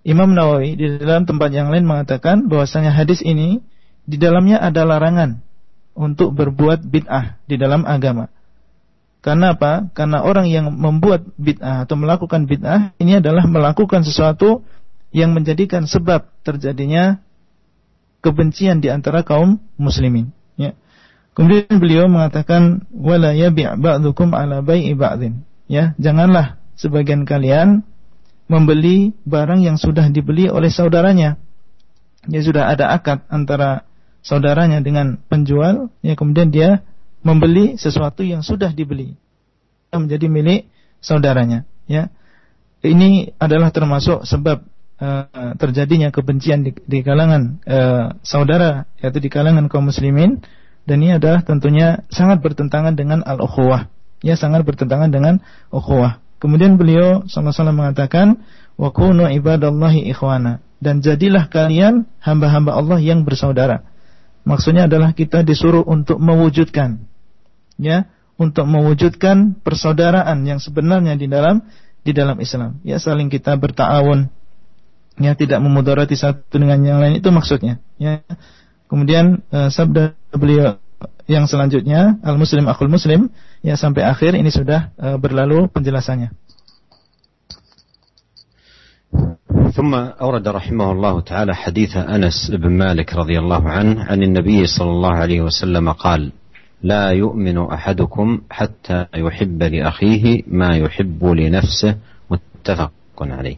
Imam 0.00 0.32
Nawawi 0.32 0.80
di 0.80 0.86
dalam 0.96 1.28
tempat 1.28 1.52
yang 1.52 1.68
lain 1.68 1.84
mengatakan 1.84 2.48
bahwasanya 2.48 2.92
hadis 2.92 3.20
ini 3.20 3.60
di 4.08 4.16
dalamnya 4.16 4.56
ada 4.56 4.88
larangan 4.88 5.44
untuk 5.92 6.32
berbuat 6.32 6.88
bid'ah 6.88 7.36
di 7.44 7.60
dalam 7.60 7.84
agama. 7.84 8.32
Karena 9.20 9.52
apa? 9.52 9.92
Karena 9.92 10.24
orang 10.24 10.48
yang 10.48 10.72
membuat 10.72 11.28
bid'ah 11.36 11.84
atau 11.84 12.00
melakukan 12.00 12.48
bid'ah 12.48 12.96
ini 12.96 13.20
adalah 13.20 13.44
melakukan 13.44 14.00
sesuatu 14.00 14.64
yang 15.12 15.36
menjadikan 15.36 15.84
sebab 15.84 16.24
terjadinya 16.40 17.20
kebencian 18.24 18.80
di 18.80 18.88
antara 18.88 19.20
kaum 19.20 19.60
muslimin. 19.76 20.32
Ya. 20.56 20.72
Kemudian 21.36 21.76
beliau 21.76 22.08
mengatakan 22.08 22.88
wala 22.88 23.36
yabi' 23.36 23.68
ba'dukum 23.76 24.32
ala 24.32 24.64
bai'i 24.64 24.96
ba'din. 24.96 25.44
Ya, 25.68 25.92
janganlah 26.00 26.56
sebagian 26.80 27.28
kalian 27.28 27.84
membeli 28.50 29.14
barang 29.22 29.62
yang 29.62 29.78
sudah 29.78 30.10
dibeli 30.10 30.50
oleh 30.50 30.74
saudaranya. 30.74 31.38
Ya 32.26 32.42
sudah 32.42 32.66
ada 32.66 32.90
akad 32.90 33.22
antara 33.30 33.86
saudaranya 34.26 34.82
dengan 34.82 35.22
penjual, 35.30 35.88
ya 36.02 36.18
kemudian 36.18 36.50
dia 36.50 36.82
membeli 37.22 37.78
sesuatu 37.78 38.26
yang 38.26 38.42
sudah 38.42 38.74
dibeli 38.74 39.14
menjadi 39.94 40.26
milik 40.26 40.60
saudaranya, 40.98 41.64
ya. 41.86 42.10
Ini 42.80 43.36
adalah 43.36 43.70
termasuk 43.70 44.24
sebab 44.24 44.64
uh, 45.00 45.52
terjadinya 45.56 46.08
kebencian 46.12 46.64
di, 46.64 46.72
di 46.84 47.00
kalangan 47.04 47.60
uh, 47.64 48.16
saudara 48.24 48.88
yaitu 49.00 49.20
di 49.20 49.28
kalangan 49.32 49.68
kaum 49.68 49.88
muslimin 49.88 50.40
dan 50.88 50.96
ini 51.04 51.20
adalah 51.20 51.44
tentunya 51.44 52.08
sangat 52.08 52.40
bertentangan 52.40 52.96
dengan 52.96 53.20
al-ukhuwah 53.20 53.92
ya 54.24 54.36
sangat 54.36 54.64
bertentangan 54.64 55.12
dengan 55.12 55.44
ukhuwah 55.68 56.20
Kemudian 56.40 56.80
beliau 56.80 57.28
SAW 57.28 57.52
mengatakan, 57.70 58.40
"Wa 58.80 58.90
kunu 58.90 59.28
ibadallahi 59.28 60.08
ikhwana." 60.08 60.64
Dan 60.80 61.04
jadilah 61.04 61.52
kalian 61.52 62.08
hamba-hamba 62.24 62.72
Allah 62.72 62.96
yang 63.04 63.28
bersaudara. 63.28 63.84
Maksudnya 64.48 64.88
adalah 64.88 65.12
kita 65.12 65.44
disuruh 65.44 65.84
untuk 65.84 66.16
mewujudkan 66.16 67.04
ya, 67.76 68.08
untuk 68.36 68.68
mewujudkan 68.68 69.60
persaudaraan 69.60 70.44
yang 70.48 70.60
sebenarnya 70.60 71.16
di 71.16 71.28
dalam 71.28 71.64
di 72.00 72.12
dalam 72.16 72.40
Islam. 72.40 72.80
Ya, 72.84 73.00
saling 73.00 73.28
kita 73.28 73.56
bertawun. 73.56 74.32
Ya, 75.20 75.36
tidak 75.36 75.60
memudarati 75.60 76.16
satu 76.16 76.56
dengan 76.56 76.80
yang 76.80 76.96
lain 76.96 77.20
itu 77.20 77.28
maksudnya, 77.28 77.76
ya. 78.00 78.24
Kemudian 78.88 79.44
uh, 79.52 79.68
sabda 79.68 80.16
beliau 80.32 80.80
yang 81.28 81.44
selanjutnya 81.44 82.16
al 82.24 82.40
muslim 82.40 82.64
akul 82.66 82.88
muslim 82.88 83.28
ya 83.60 83.76
sampai 83.76 84.04
akhir 84.04 84.36
ini 84.36 84.48
sudah 84.52 84.92
uh, 84.96 85.16
berlalu 85.20 85.68
penjelasannya. 85.72 86.32
ثم 89.70 89.94
أورد 89.94 90.48
رحمه 90.48 90.92
الله 90.92 91.20
تعالى 91.20 91.54
حديث 91.54 91.96
أنس 91.96 92.50
بن 92.50 92.70
مالك 92.70 93.14
رضي 93.14 93.38
الله 93.38 93.70
عنه 93.70 94.04
عن 94.04 94.22
النبي 94.22 94.66
صلى 94.66 94.90
الله 94.90 95.12
عليه 95.12 95.40
وسلم 95.40 95.92
قال 95.92 96.32
لا 96.82 97.10
يؤمن 97.10 97.58
أحدكم 97.58 98.40
حتى 98.50 99.06
يحب 99.14 99.62
لأخيه 99.62 100.42
ما 100.46 100.76
يحب 100.76 101.24
لنفسه 101.24 101.96
متفق 102.30 102.92
عليه 103.20 103.56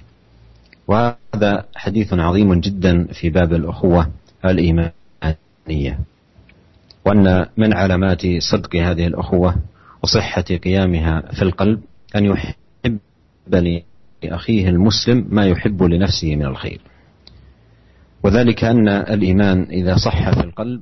وهذا 0.89 1.65
حديث 1.77 2.13
عظيم 2.13 2.61
جدا 2.61 3.07
في 3.13 3.31
باب 3.31 3.53
الأخوة 3.53 4.11
الإيمانية 4.45 5.99
وأن 7.07 7.47
من 7.57 7.75
علامات 7.75 8.23
صدق 8.39 8.77
هذه 8.77 9.07
الأخوة 9.07 9.55
وصحة 10.03 10.43
قيامها 10.43 11.21
في 11.33 11.43
القلب 11.43 11.83
أن 12.17 12.25
يحب 12.25 12.99
لأخيه 14.23 14.69
المسلم 14.69 15.27
ما 15.31 15.47
يحب 15.47 15.83
لنفسه 15.83 16.37
من 16.37 16.45
الخير. 16.47 16.81
وذلك 18.23 18.65
أن 18.65 18.89
الإيمان 18.89 19.63
إذا 19.63 19.97
صح 19.97 20.31
في 20.31 20.41
القلب 20.45 20.81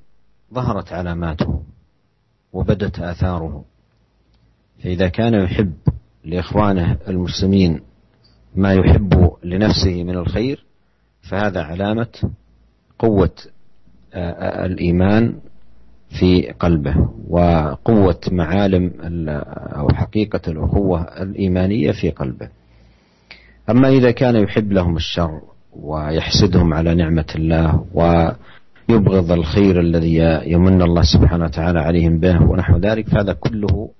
ظهرت 0.54 0.92
علاماته 0.92 1.62
وبدت 2.52 2.98
آثاره. 2.98 3.64
فإذا 4.82 5.08
كان 5.08 5.34
يحب 5.34 5.72
لإخوانه 6.24 6.98
المسلمين 7.08 7.80
ما 8.54 8.72
يحب 8.74 9.32
لنفسه 9.44 10.04
من 10.04 10.16
الخير 10.16 10.64
فهذا 11.30 11.62
علامة 11.62 12.30
قوة 12.98 13.30
الإيمان 14.64 15.40
في 16.18 16.52
قلبه. 16.60 16.94
وقوة 17.28 18.20
معالم 18.32 18.92
أو 19.76 19.88
حقيقة 19.88 20.40
الأخوة 20.48 21.00
الإيمانية 21.22 21.92
في 21.92 22.10
قلبه. 22.10 22.48
أما 23.70 23.88
إذا 23.88 24.10
كان 24.10 24.36
يحب 24.36 24.72
لهم 24.72 24.96
الشر 24.96 25.40
ويحسدهم 25.72 26.74
على 26.74 26.94
نعمة 26.94 27.32
الله 27.34 27.84
ويبغض 27.94 29.32
الخير 29.32 29.80
الذي 29.80 30.14
يمن 30.46 30.82
الله 30.82 31.02
سبحانه 31.02 31.44
وتعالى 31.44 31.80
عليهم 31.80 32.18
به 32.18 32.42
ونحو 32.42 32.76
ذلك 32.76 33.08
فهذا 33.08 33.32
كله 33.32 33.90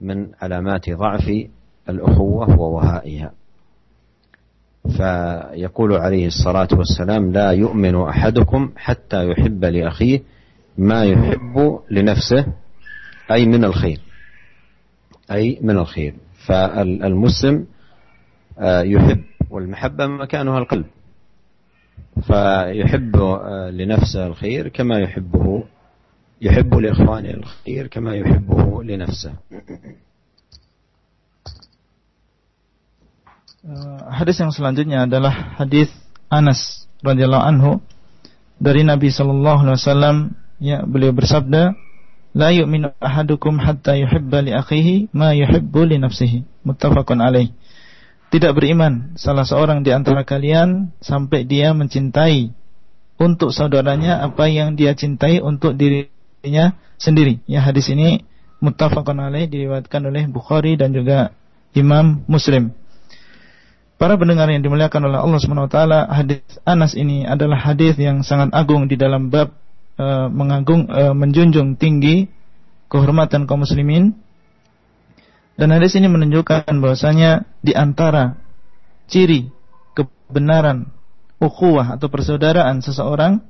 من 0.00 0.26
علامات 0.40 0.90
ضعف 0.90 1.32
الأخوة 1.88 2.60
ووهائها. 2.60 3.32
فيقول 4.96 5.92
عليه 5.92 6.26
الصلاة 6.26 6.68
والسلام 6.72 7.32
لا 7.32 7.50
يؤمن 7.50 7.94
أحدكم 7.94 8.70
حتى 8.76 9.30
يحب 9.30 9.64
لأخيه 9.64 10.22
ما 10.78 11.04
يحب 11.04 11.80
لنفسه 11.90 12.46
أي 13.30 13.46
من 13.46 13.64
الخير. 13.64 14.00
أي 15.30 15.58
من 15.62 15.78
الخير. 15.78 16.14
فالمسلم 16.46 17.66
يحب 18.62 19.22
والمحبة 19.50 20.06
مكانها 20.06 20.58
القلب. 20.58 20.86
فيحب 22.26 23.16
لنفسه 23.72 24.26
الخير 24.26 24.68
كما 24.68 24.98
يحبه 24.98 25.64
يحب 26.40 26.74
لإخوانه 26.74 27.30
الخير 27.30 27.86
كما 27.86 28.14
يحبه 28.14 28.82
لنفسه. 28.82 29.32
hadis 34.10 34.42
yang 34.42 34.50
selanjutnya 34.50 35.06
adalah 35.06 35.54
hadis 35.54 35.86
Anas 36.26 36.90
radhiyallahu 36.98 37.46
anhu 37.46 37.70
dari 38.58 38.82
Nabi 38.82 39.06
sallallahu 39.14 39.62
alaihi 39.62 39.78
wasallam 39.78 40.16
ya 40.62 40.86
beliau 40.86 41.10
bersabda 41.10 41.74
la 42.38 42.48
yu'minu 42.54 42.94
ahadukum 43.02 43.58
hatta 43.58 43.98
yuhibba 43.98 44.46
li 44.46 44.54
akhihi 44.54 45.10
ma 45.10 45.34
yuhibbu 45.34 45.90
li 45.90 45.98
nafsihi 45.98 46.46
muttafaqun 46.62 47.18
alaih 47.18 47.50
tidak 48.32 48.56
beriman 48.56 49.12
salah 49.20 49.44
seorang 49.44 49.84
di 49.84 49.92
antara 49.92 50.24
kalian 50.24 50.96
sampai 51.04 51.44
dia 51.44 51.76
mencintai 51.76 52.48
untuk 53.20 53.52
saudaranya 53.52 54.24
apa 54.24 54.48
yang 54.48 54.72
dia 54.72 54.96
cintai 54.96 55.44
untuk 55.44 55.76
dirinya 55.76 56.72
sendiri. 56.96 57.44
Ya 57.44 57.60
hadis 57.60 57.92
ini 57.92 58.24
muttafaqun 58.64 59.20
alaih 59.20 59.52
diriwayatkan 59.52 60.00
oleh 60.08 60.24
Bukhari 60.32 60.80
dan 60.80 60.96
juga 60.96 61.36
Imam 61.76 62.24
Muslim. 62.24 62.72
Para 64.00 64.16
pendengar 64.16 64.48
yang 64.48 64.64
dimuliakan 64.64 65.12
oleh 65.12 65.18
Allah 65.20 65.38
Subhanahu 65.38 65.68
wa 65.68 65.72
taala, 65.76 65.98
hadis 66.08 66.42
Anas 66.64 66.96
ini 66.96 67.28
adalah 67.28 67.60
hadis 67.60 68.00
yang 68.00 68.24
sangat 68.24 68.48
agung 68.50 68.88
di 68.88 68.96
dalam 68.96 69.28
bab 69.28 69.54
uh, 70.02 70.26
mengagung 70.26 70.90
uh, 70.90 71.14
menjunjung 71.14 71.78
tinggi 71.78 72.26
kehormatan 72.90 73.46
kaum 73.46 73.62
muslimin. 73.62 74.18
Dan 75.54 75.70
hadis 75.70 75.94
ini 75.94 76.10
menunjukkan 76.10 76.66
bahwasanya 76.82 77.46
di 77.62 77.76
antara 77.76 78.40
ciri 79.06 79.52
kebenaran 79.94 80.90
ukhuwah 81.38 81.94
atau 81.94 82.08
persaudaraan 82.10 82.82
seseorang 82.82 83.44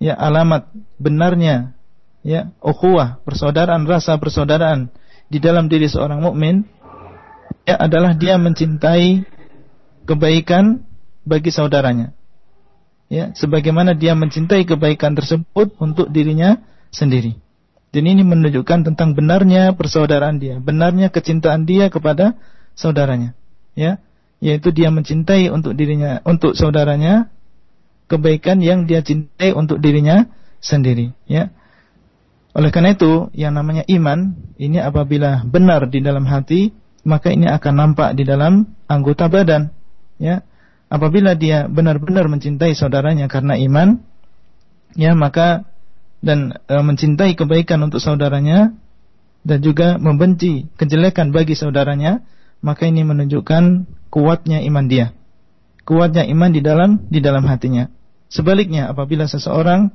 ya 0.00 0.16
alamat 0.16 0.70
benarnya 0.96 1.76
ya 2.22 2.52
ukhuwah 2.60 3.20
persaudaraan 3.26 3.88
rasa 3.88 4.16
persaudaraan 4.20 4.92
di 5.26 5.42
dalam 5.42 5.66
diri 5.66 5.90
seorang 5.90 6.22
mukmin 6.22 6.62
ya 7.64 7.80
adalah 7.80 8.14
dia 8.14 8.36
mencintai 8.36 9.24
kebaikan 10.04 10.84
bagi 11.24 11.50
saudaranya 11.52 12.12
ya 13.10 13.34
sebagaimana 13.34 13.92
dia 13.98 14.14
mencintai 14.14 14.64
kebaikan 14.64 15.18
tersebut 15.18 15.74
untuk 15.82 16.08
dirinya 16.08 16.62
sendiri 16.94 17.36
dan 17.90 18.06
ini 18.06 18.22
menunjukkan 18.22 18.86
tentang 18.86 19.18
benarnya 19.18 19.74
persaudaraan 19.74 20.38
dia, 20.38 20.62
benarnya 20.62 21.10
kecintaan 21.10 21.66
dia 21.66 21.90
kepada 21.90 22.38
saudaranya. 22.78 23.34
Ya, 23.74 23.98
yaitu 24.38 24.70
dia 24.70 24.94
mencintai 24.94 25.50
untuk 25.50 25.74
dirinya, 25.74 26.22
untuk 26.22 26.54
saudaranya 26.54 27.30
kebaikan 28.06 28.62
yang 28.62 28.86
dia 28.86 29.02
cintai 29.02 29.50
untuk 29.54 29.82
dirinya 29.82 30.30
sendiri, 30.62 31.14
ya. 31.26 31.50
Oleh 32.54 32.70
karena 32.74 32.94
itu, 32.94 33.30
yang 33.34 33.54
namanya 33.54 33.86
iman 33.86 34.34
ini 34.58 34.78
apabila 34.82 35.46
benar 35.46 35.86
di 35.86 36.02
dalam 36.02 36.26
hati, 36.26 36.74
maka 37.06 37.30
ini 37.30 37.46
akan 37.46 37.74
nampak 37.74 38.14
di 38.14 38.22
dalam 38.22 38.70
anggota 38.86 39.26
badan, 39.26 39.74
ya. 40.22 40.46
Apabila 40.90 41.38
dia 41.38 41.70
benar-benar 41.70 42.26
mencintai 42.26 42.74
saudaranya 42.74 43.30
karena 43.30 43.54
iman, 43.54 44.02
ya 44.98 45.14
maka 45.14 45.62
dan 46.18 46.58
e, 46.66 46.74
mencintai 46.82 47.38
kebaikan 47.38 47.78
untuk 47.86 48.02
saudaranya 48.02 48.74
dan 49.46 49.58
juga 49.62 50.02
membenci 50.02 50.66
kejelekan 50.74 51.30
bagi 51.30 51.54
saudaranya, 51.54 52.26
maka 52.58 52.90
ini 52.90 53.06
menunjukkan 53.06 53.86
kuatnya 54.10 54.66
iman 54.66 54.90
dia. 54.90 55.14
Kuatnya 55.86 56.26
iman 56.26 56.50
di 56.50 56.60
dalam 56.60 57.06
di 57.06 57.22
dalam 57.22 57.46
hatinya. 57.46 57.86
Sebaliknya 58.26 58.90
apabila 58.90 59.30
seseorang 59.30 59.94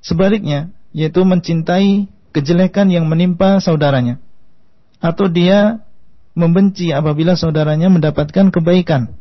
sebaliknya 0.00 0.72
yaitu 0.96 1.20
mencintai 1.20 2.08
kejelekan 2.32 2.88
yang 2.88 3.04
menimpa 3.06 3.60
saudaranya 3.60 4.16
atau 5.04 5.28
dia 5.28 5.84
membenci 6.32 6.96
apabila 6.96 7.36
saudaranya 7.36 7.92
mendapatkan 7.92 8.48
kebaikan 8.48 9.20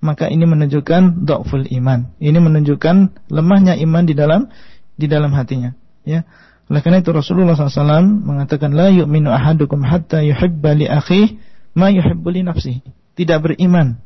maka 0.00 0.28
ini 0.28 0.44
menunjukkan 0.44 1.24
dhaful 1.24 1.64
iman. 1.66 2.12
Ini 2.20 2.38
menunjukkan 2.38 3.28
lemahnya 3.32 3.74
iman 3.80 4.04
di 4.04 4.14
dalam 4.14 4.48
di 4.96 5.06
dalam 5.08 5.32
hatinya. 5.32 5.72
Ya. 6.04 6.24
Oleh 6.66 6.82
karena 6.82 6.98
itu 6.98 7.14
Rasulullah 7.14 7.54
SAW 7.54 8.26
mengatakan 8.26 8.74
la 8.74 8.90
yu'minu 8.90 9.30
ahadukum 9.30 9.86
hatta 9.86 10.22
yuhibba 10.26 10.74
li 10.74 10.90
akhihi 10.90 11.38
ma 11.78 11.94
yuhibbu 11.94 12.28
li 12.34 12.42
nafsihi. 12.42 12.82
Tidak 13.14 13.38
beriman. 13.38 14.02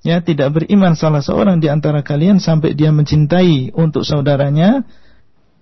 Ya, 0.00 0.24
tidak 0.24 0.56
beriman 0.56 0.96
salah 0.96 1.20
seorang 1.20 1.60
di 1.60 1.68
antara 1.68 2.00
kalian 2.00 2.40
sampai 2.40 2.72
dia 2.72 2.88
mencintai 2.88 3.76
untuk 3.76 4.08
saudaranya 4.08 4.88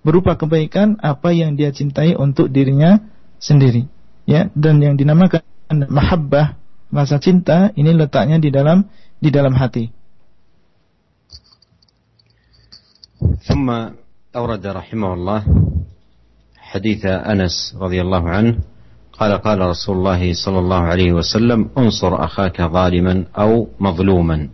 berupa 0.07 0.39
kebaikan 0.39 0.95
apa 1.03 1.35
yang 1.35 1.59
dia 1.59 1.75
cintai 1.75 2.15
untuk 2.15 2.47
dirinya 2.55 3.03
sendiri. 3.43 3.91
Ya, 4.31 4.53
dan 4.55 4.79
yang 4.79 4.95
dinamakan 4.95 5.43
mahabbah, 5.91 6.55
rasa 6.95 7.19
cinta 7.19 7.75
ini 7.75 7.91
letaknya 7.97 8.39
di 8.39 8.55
dalam 8.55 8.87
di 9.19 9.31
dalam 9.31 9.55
hati. 9.55 9.99
ثم 13.19 13.67
أورد 14.37 14.67
رحمه 14.67 15.11
الله 15.15 15.41
حديث 16.59 17.03
أنس 17.07 17.75
رضي 17.81 18.01
الله 18.01 18.25
عنه 18.31 18.53
قال 19.13 19.33
قال 19.43 19.59
رسول 19.59 19.97
الله 19.97 20.23
صلى 20.35 20.59
الله 20.59 20.83
عليه 20.83 21.11
وسلم 21.13 21.71
انصر 21.79 22.25
أخاك 22.25 22.63
ظالما 22.63 23.25
أو 23.39 23.69
مظلوما 23.81 24.49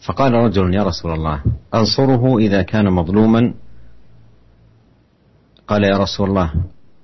فقال 0.00 0.32
رجل 0.32 0.74
يا 0.74 0.82
رسول 0.82 1.12
الله 1.12 1.38
أنصره 1.74 2.38
إذا 2.38 2.62
كان 2.62 2.92
مظلوما 2.92 3.54
قال 5.68 5.84
يا 5.84 5.96
رسول 5.98 6.28
الله 6.30 6.50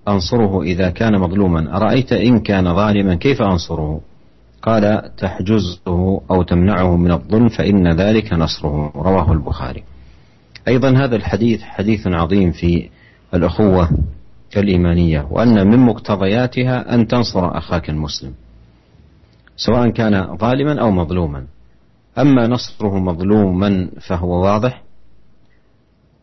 أنصره 0.08 0.62
إذا 0.62 0.90
كان 0.90 1.20
مظلوما 1.20 1.76
أرأيت 1.76 2.12
إن 2.12 2.40
كان 2.40 2.74
ظالما 2.74 3.14
كيف 3.14 3.42
أنصره 3.42 4.00
قال 4.66 5.10
تحجزه 5.16 6.20
أو 6.30 6.42
تمنعه 6.42 6.96
من 6.96 7.12
الظلم 7.12 7.48
فإن 7.48 7.92
ذلك 7.92 8.32
نصره. 8.32 8.92
رواه 8.96 9.32
البخاري. 9.32 9.82
أيضا 10.68 10.90
هذا 10.90 11.16
الحديث 11.16 11.62
حديث 11.62 12.06
عظيم 12.06 12.52
في 12.52 12.88
الأخوة 13.34 13.90
الإيمانية 14.56 15.26
وأن 15.30 15.66
من 15.66 15.78
مقتضياتها 15.78 16.94
أن 16.94 17.06
تنصر 17.06 17.58
أخاك 17.58 17.90
المسلم 17.90 18.32
سواء 19.56 19.88
كان 19.90 20.36
ظالما 20.36 20.80
أو 20.80 20.90
مظلوما. 20.90 21.44
أما 22.18 22.46
نصره 22.46 22.98
مظلوما 22.98 23.88
فهو 24.00 24.44
واضح 24.44 24.82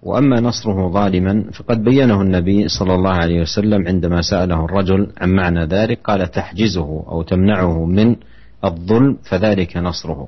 وأما 0.04 0.40
نصره 0.40 0.90
ظالما 0.90 1.52
فقد 1.54 1.84
بينه 1.84 2.22
النبي 2.22 2.68
صلى 2.68 2.96
الله 2.96 3.12
عليه 3.12 3.42
وسلم 3.42 3.88
عندما 3.88 4.22
سأله 4.22 4.66
الرجل 4.66 5.12
عن 5.18 5.30
معنى 5.30 5.66
ذلك 5.66 6.00
قال 6.04 6.32
تحجزه 6.32 7.04
أو 7.08 7.22
تمنعه 7.22 7.86
من 7.86 8.16
الظلم 8.64 9.18
فذلك 9.24 9.78
نصره. 9.78 10.28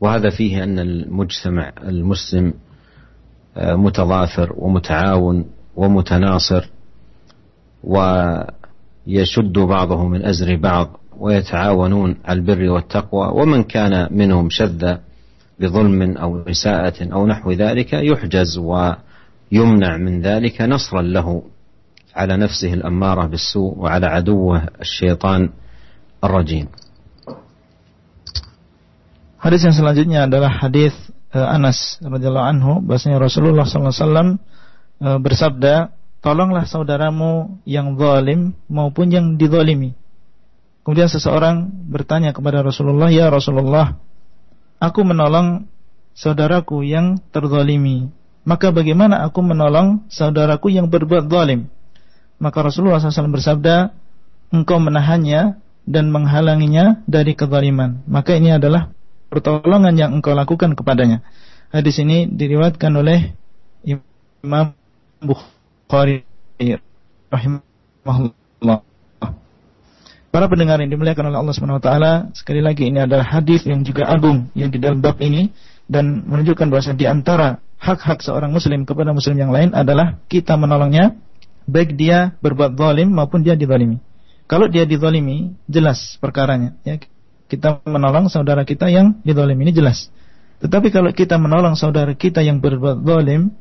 وهذا 0.00 0.30
فيه 0.30 0.64
أن 0.64 0.78
المجتمع 0.78 1.72
المسلم 1.82 2.54
آه، 3.56 3.74
متضافر 3.74 4.54
ومتعاون 4.56 5.44
ومتناصر 5.76 6.70
ويشد 7.84 9.58
بعضه 9.58 10.08
من 10.08 10.24
أزر 10.24 10.56
بعض 10.56 11.00
ويتعاونون 11.18 12.16
على 12.24 12.38
البر 12.38 12.70
والتقوى 12.70 13.28
ومن 13.42 13.62
كان 13.62 14.08
منهم 14.10 14.50
شذ 14.50 14.96
بظلم 15.60 16.16
أو 16.16 16.42
إساءة 16.42 17.12
أو 17.12 17.26
نحو 17.26 17.52
ذلك 17.52 17.92
يحجز 17.92 18.58
ويمنع 18.58 19.96
من 19.96 20.20
ذلك 20.22 20.62
نصرا 20.62 21.02
له 21.02 21.42
على 22.14 22.36
نفسه 22.36 22.74
الأمارة 22.74 23.26
بالسوء 23.26 23.78
وعلى 23.78 24.06
عدوه 24.06 24.68
الشيطان. 24.80 25.50
rajim. 26.22 26.66
Hadis 29.38 29.62
yang 29.62 29.74
selanjutnya 29.74 30.26
adalah 30.26 30.50
hadis 30.50 30.90
uh, 31.30 31.46
Anas 31.46 32.02
radhiyallahu 32.02 32.48
anhu 32.58 32.72
bahasanya 32.82 33.22
Rasulullah 33.22 33.62
SAW 33.62 34.34
eh, 34.98 35.18
bersabda, 35.22 35.94
"Tolonglah 36.18 36.66
saudaramu 36.66 37.62
yang 37.62 37.94
zalim 37.94 38.58
maupun 38.66 39.14
yang 39.14 39.38
didolimi. 39.38 39.94
Kemudian 40.82 41.06
seseorang 41.06 41.70
bertanya 41.86 42.34
kepada 42.34 42.66
Rasulullah, 42.66 43.14
"Ya 43.14 43.30
Rasulullah, 43.30 43.94
aku 44.82 45.06
menolong 45.06 45.70
saudaraku 46.18 46.82
yang 46.82 47.22
terzalimi. 47.30 48.10
Maka 48.42 48.74
bagaimana 48.74 49.22
aku 49.22 49.38
menolong 49.38 50.10
saudaraku 50.10 50.74
yang 50.74 50.90
berbuat 50.90 51.30
zalim?" 51.30 51.70
Maka 52.42 52.62
Rasulullah 52.62 53.02
SAW 53.02 53.34
bersabda, 53.34 53.90
engkau 54.54 54.78
menahannya 54.78 55.58
dan 55.88 56.12
menghalanginya 56.12 57.00
dari 57.08 57.32
kezaliman." 57.32 58.04
Maka 58.04 58.36
ini 58.36 58.52
adalah 58.52 58.92
pertolongan 59.32 59.96
yang 59.96 60.12
engkau 60.12 60.36
lakukan 60.36 60.76
kepadanya. 60.76 61.24
Hadis 61.72 61.96
ini 62.00 62.28
diriwayatkan 62.28 62.92
oleh 62.92 63.32
Imam 63.84 64.76
Bukhari 65.20 66.24
rahimahullah. 67.28 68.80
Para 70.28 70.44
pendengar 70.44 70.76
yang 70.84 70.92
dimuliakan 70.92 71.32
oleh 71.32 71.38
Allah 71.40 71.54
Subhanahu 71.56 71.80
wa 71.80 71.84
taala, 71.84 72.12
sekali 72.36 72.60
lagi 72.60 72.92
ini 72.92 73.00
adalah 73.00 73.24
hadis 73.24 73.64
yang 73.64 73.80
juga 73.80 74.04
agung 74.04 74.52
yang 74.52 74.68
di 74.68 74.76
dalam 74.76 75.00
bab 75.00 75.16
ini 75.24 75.48
dan 75.88 76.20
menunjukkan 76.28 76.68
bahwa 76.68 76.92
di 76.92 77.06
antara 77.08 77.48
hak-hak 77.80 78.20
seorang 78.20 78.52
muslim 78.52 78.84
kepada 78.84 79.16
muslim 79.16 79.40
yang 79.40 79.48
lain 79.48 79.72
adalah 79.72 80.20
kita 80.28 80.60
menolongnya 80.60 81.16
baik 81.64 81.96
dia 81.96 82.36
berbuat 82.44 82.76
zalim 82.76 83.08
maupun 83.08 83.40
dia 83.40 83.56
dizalimi. 83.56 84.04
Kalau 84.48 84.66
dia 84.72 84.88
dizalimi, 84.88 85.52
jelas 85.68 86.16
perkaranya 86.18 86.72
ya 86.80 86.96
kita 87.48 87.80
menolong 87.88 88.28
saudara 88.28 88.62
kita 88.62 88.92
yang 88.92 89.20
didolim 89.24 89.56
ini 89.64 89.72
jelas. 89.72 90.12
Tetapi 90.60 90.92
kalau 90.92 91.10
kita 91.16 91.40
menolong 91.40 91.74
saudara 91.76 92.12
kita 92.12 92.44
yang 92.44 92.60
berbuat 92.60 93.00
dolim, 93.02 93.56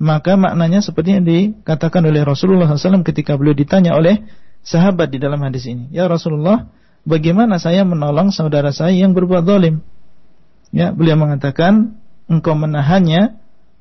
maka 0.00 0.38
maknanya 0.38 0.80
seperti 0.80 1.18
yang 1.18 1.24
dikatakan 1.26 2.00
oleh 2.08 2.24
Rasulullah 2.24 2.70
SAW 2.70 3.04
ketika 3.04 3.36
beliau 3.36 3.52
ditanya 3.52 3.98
oleh 3.98 4.24
sahabat 4.64 5.12
di 5.12 5.18
dalam 5.20 5.42
hadis 5.44 5.68
ini. 5.68 5.90
Ya 5.92 6.08
Rasulullah, 6.08 6.70
bagaimana 7.04 7.60
saya 7.60 7.84
menolong 7.84 8.32
saudara 8.32 8.72
saya 8.72 8.96
yang 8.96 9.12
berbuat 9.12 9.44
dolim? 9.44 9.82
Ya, 10.70 10.92
beliau 10.92 11.18
mengatakan, 11.18 11.98
engkau 12.30 12.54
menahannya, 12.54 13.40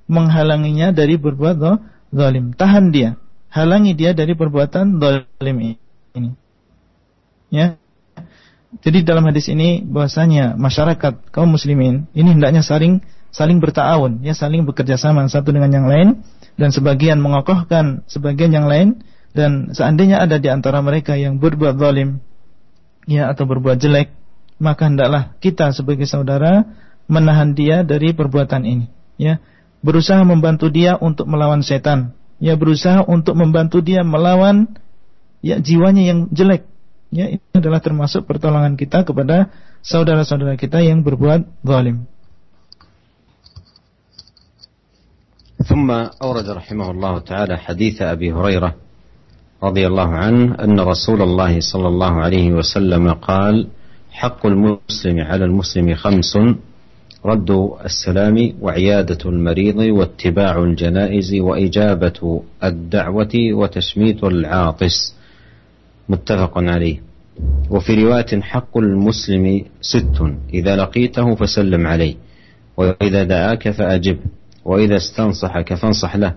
menghalanginya 0.10 0.96
dari 0.96 1.20
berbuat 1.20 1.60
dolim. 2.10 2.58
Tahan 2.58 2.90
dia, 2.90 3.20
halangi 3.54 3.94
dia 3.94 4.18
dari 4.18 4.34
perbuatan 4.34 4.98
dolim 4.98 5.78
ini. 6.18 6.30
Ya, 7.48 7.80
jadi 8.84 9.08
dalam 9.08 9.24
hadis 9.24 9.48
ini 9.48 9.82
bahwasanya 9.88 10.60
masyarakat 10.60 11.32
kaum 11.32 11.56
muslimin 11.56 12.12
ini 12.12 12.36
hendaknya 12.36 12.60
saling 12.60 13.00
saling 13.32 13.64
bertaawun, 13.64 14.26
ya 14.26 14.36
saling 14.36 14.68
bekerja 14.68 15.00
sama 15.00 15.24
satu 15.32 15.56
dengan 15.56 15.72
yang 15.72 15.88
lain 15.88 16.08
dan 16.60 16.76
sebagian 16.76 17.22
mengokohkan 17.24 18.04
sebagian 18.12 18.52
yang 18.52 18.68
lain 18.68 19.00
dan 19.32 19.72
seandainya 19.72 20.20
ada 20.20 20.42
di 20.42 20.50
antara 20.52 20.84
mereka 20.84 21.16
yang 21.16 21.40
berbuat 21.40 21.78
zalim 21.80 22.20
ya 23.08 23.32
atau 23.32 23.48
berbuat 23.48 23.80
jelek, 23.80 24.12
maka 24.60 24.92
hendaklah 24.92 25.38
kita 25.40 25.72
sebagai 25.72 26.10
saudara 26.10 26.68
menahan 27.08 27.56
dia 27.56 27.88
dari 27.88 28.12
perbuatan 28.12 28.68
ini, 28.68 28.86
ya. 29.16 29.40
Berusaha 29.80 30.20
membantu 30.26 30.68
dia 30.74 31.00
untuk 31.00 31.30
melawan 31.30 31.64
setan, 31.64 32.18
ya 32.44 32.58
berusaha 32.60 33.06
untuk 33.08 33.38
membantu 33.38 33.80
dia 33.80 34.04
melawan 34.04 34.76
ya 35.48 35.56
jiwanya 35.64 36.04
yang 36.04 36.20
jelek 36.36 36.68
Ya, 37.08 37.32
ini 37.32 37.40
adalah 37.56 37.80
termasuk 37.80 38.28
pertolongan 38.28 38.76
kita 38.76 39.08
kepada 39.08 39.48
saudara-saudara 39.80 40.60
kita 40.60 40.84
yang 40.84 41.08
berbuat 41.08 41.48
zalim. 41.64 42.08
ثم 45.58 45.90
أورد 46.22 46.48
رحمه 46.64 46.88
الله 46.92 47.14
تعالى 47.20 47.58
حديث 47.58 48.02
أبي 48.02 48.32
هريرة 48.32 48.72
رضي 49.64 49.84
الله 49.88 50.10
عنه 50.16 50.56
أن 50.64 50.80
رسول 50.80 51.20
الله 51.22 51.60
صلى 51.60 51.88
الله 51.88 52.14
عليه 52.24 52.48
وسلم 52.56 53.04
قال 53.26 53.68
حق 54.12 54.46
المسلم 54.46 55.18
على 55.20 55.44
المسلم 55.50 55.96
خمس 55.96 56.34
رد 57.26 57.52
السلام 57.84 58.38
وعيادة 58.62 59.22
المريض 59.26 59.78
واتباع 59.98 60.54
الجنائز 60.64 61.30
وإجابة 61.34 62.20
الدعوة 62.64 63.36
وتشميت 63.36 64.24
العاطس 64.24 65.17
متفق 66.10 66.58
عليه. 66.58 67.02
وفي 67.70 68.04
رواية 68.04 68.42
حق 68.42 68.78
المسلم 68.78 69.66
ست 69.82 70.22
إذا 70.54 70.76
لقيته 70.76 71.36
فسلم 71.36 71.88
عليه 71.88 72.16
وإذا 72.78 73.24
دعاك 73.24 73.70
فأجب 73.70 74.18
وإذا 74.66 74.96
استنصحك 74.96 75.74
فانصح 75.74 76.16
له 76.16 76.34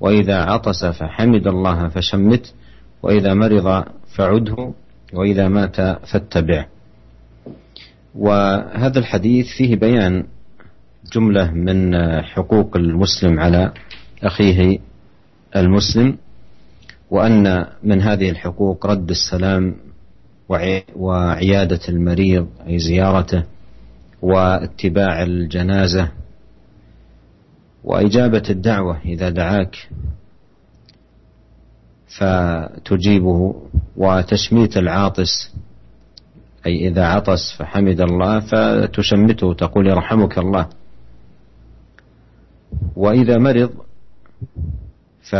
وإذا 0.00 0.42
عطس 0.44 0.84
فحمد 0.84 1.46
الله 1.46 1.88
فشمت 1.88 2.54
وإذا 3.02 3.34
مرض 3.34 3.84
فعده 4.16 4.72
وإذا 5.12 5.48
مات 5.48 5.76
فاتبعه 6.06 6.66
وهذا 8.14 8.98
الحديث 8.98 9.46
فيه 9.58 9.76
بيان 9.76 10.24
جملة 11.12 11.50
من 11.50 11.96
حقوق 12.22 12.76
المسلم 12.76 13.40
على 13.40 13.72
أخيه 14.22 14.78
المسلم. 15.56 16.16
وأن 17.12 17.66
من 17.82 18.02
هذه 18.02 18.30
الحقوق 18.30 18.86
رد 18.86 19.10
السلام 19.10 19.76
وعيادة 20.96 21.80
المريض 21.88 22.48
أي 22.66 22.78
زيارته 22.78 23.44
واتباع 24.22 25.22
الجنازة 25.22 26.08
وإجابة 27.84 28.42
الدعوة 28.50 29.00
إذا 29.04 29.28
دعاك 29.28 29.88
فتجيبه 32.18 33.62
وتشميت 33.96 34.76
العاطس 34.76 35.52
أي 36.66 36.88
إذا 36.88 37.06
عطس 37.06 37.56
فحمد 37.58 38.00
الله 38.00 38.40
فتشمته 38.40 39.54
تقول 39.54 39.86
يرحمك 39.86 40.38
الله. 40.38 40.68
وإذا 42.96 43.38
مرض 43.38 43.70
ف 45.30 45.36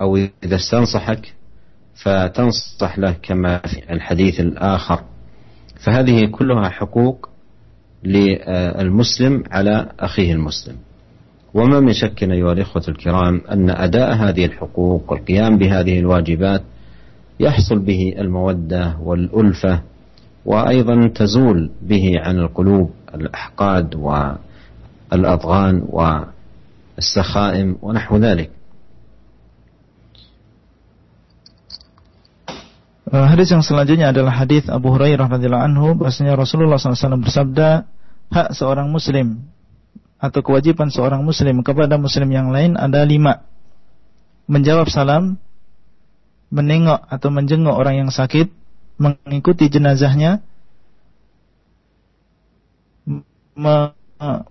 أو 0.00 0.16
إذا 0.16 0.56
استنصحك 0.56 1.34
فتنصح 1.94 2.98
له 2.98 3.14
كما 3.22 3.58
في 3.58 3.92
الحديث 3.92 4.40
الآخر. 4.40 5.00
فهذه 5.84 6.26
كلها 6.26 6.68
حقوق 6.68 7.28
للمسلم 8.04 9.42
على 9.50 9.92
أخيه 10.00 10.32
المسلم. 10.32 10.76
وما 11.54 11.80
من 11.80 11.92
شك 11.92 12.22
أيها 12.22 12.52
الإخوة 12.52 12.82
الكرام 12.88 13.40
أن 13.50 13.70
أداء 13.70 14.14
هذه 14.14 14.44
الحقوق 14.44 15.12
والقيام 15.12 15.58
بهذه 15.58 15.98
الواجبات 15.98 16.62
يحصل 17.40 17.78
به 17.78 18.14
المودة 18.18 18.96
والألفة 19.02 19.82
وأيضا 20.44 21.08
تزول 21.14 21.70
به 21.82 22.12
عن 22.16 22.38
القلوب 22.38 22.90
الأحقاد 23.14 23.94
والأضغان 25.12 25.82
والسخائم 26.98 27.76
ونحو 27.82 28.16
ذلك. 28.16 28.50
Uh, 33.10 33.26
hadis 33.26 33.50
yang 33.50 33.66
selanjutnya 33.66 34.14
adalah 34.14 34.30
hadis 34.30 34.70
Abu 34.70 34.94
Hurairah 34.94 35.26
radhiyallahu 35.26 35.66
anhu 35.66 35.98
bahwasanya 35.98 36.38
Rasulullah 36.38 36.78
SAW 36.78 37.18
bersabda 37.18 37.90
hak 38.30 38.54
seorang 38.54 38.86
muslim 38.86 39.50
atau 40.22 40.46
kewajiban 40.46 40.94
seorang 40.94 41.26
muslim 41.26 41.66
kepada 41.66 41.98
muslim 41.98 42.30
yang 42.30 42.54
lain 42.54 42.78
ada 42.78 43.02
lima. 43.02 43.42
Menjawab 44.46 44.86
salam 44.86 45.42
menengok 46.54 47.02
atau 47.10 47.34
menjenguk 47.34 47.74
orang 47.74 48.06
yang 48.06 48.10
sakit 48.14 48.46
mengikuti 48.94 49.66
jenazahnya 49.66 50.46
me 53.58 53.90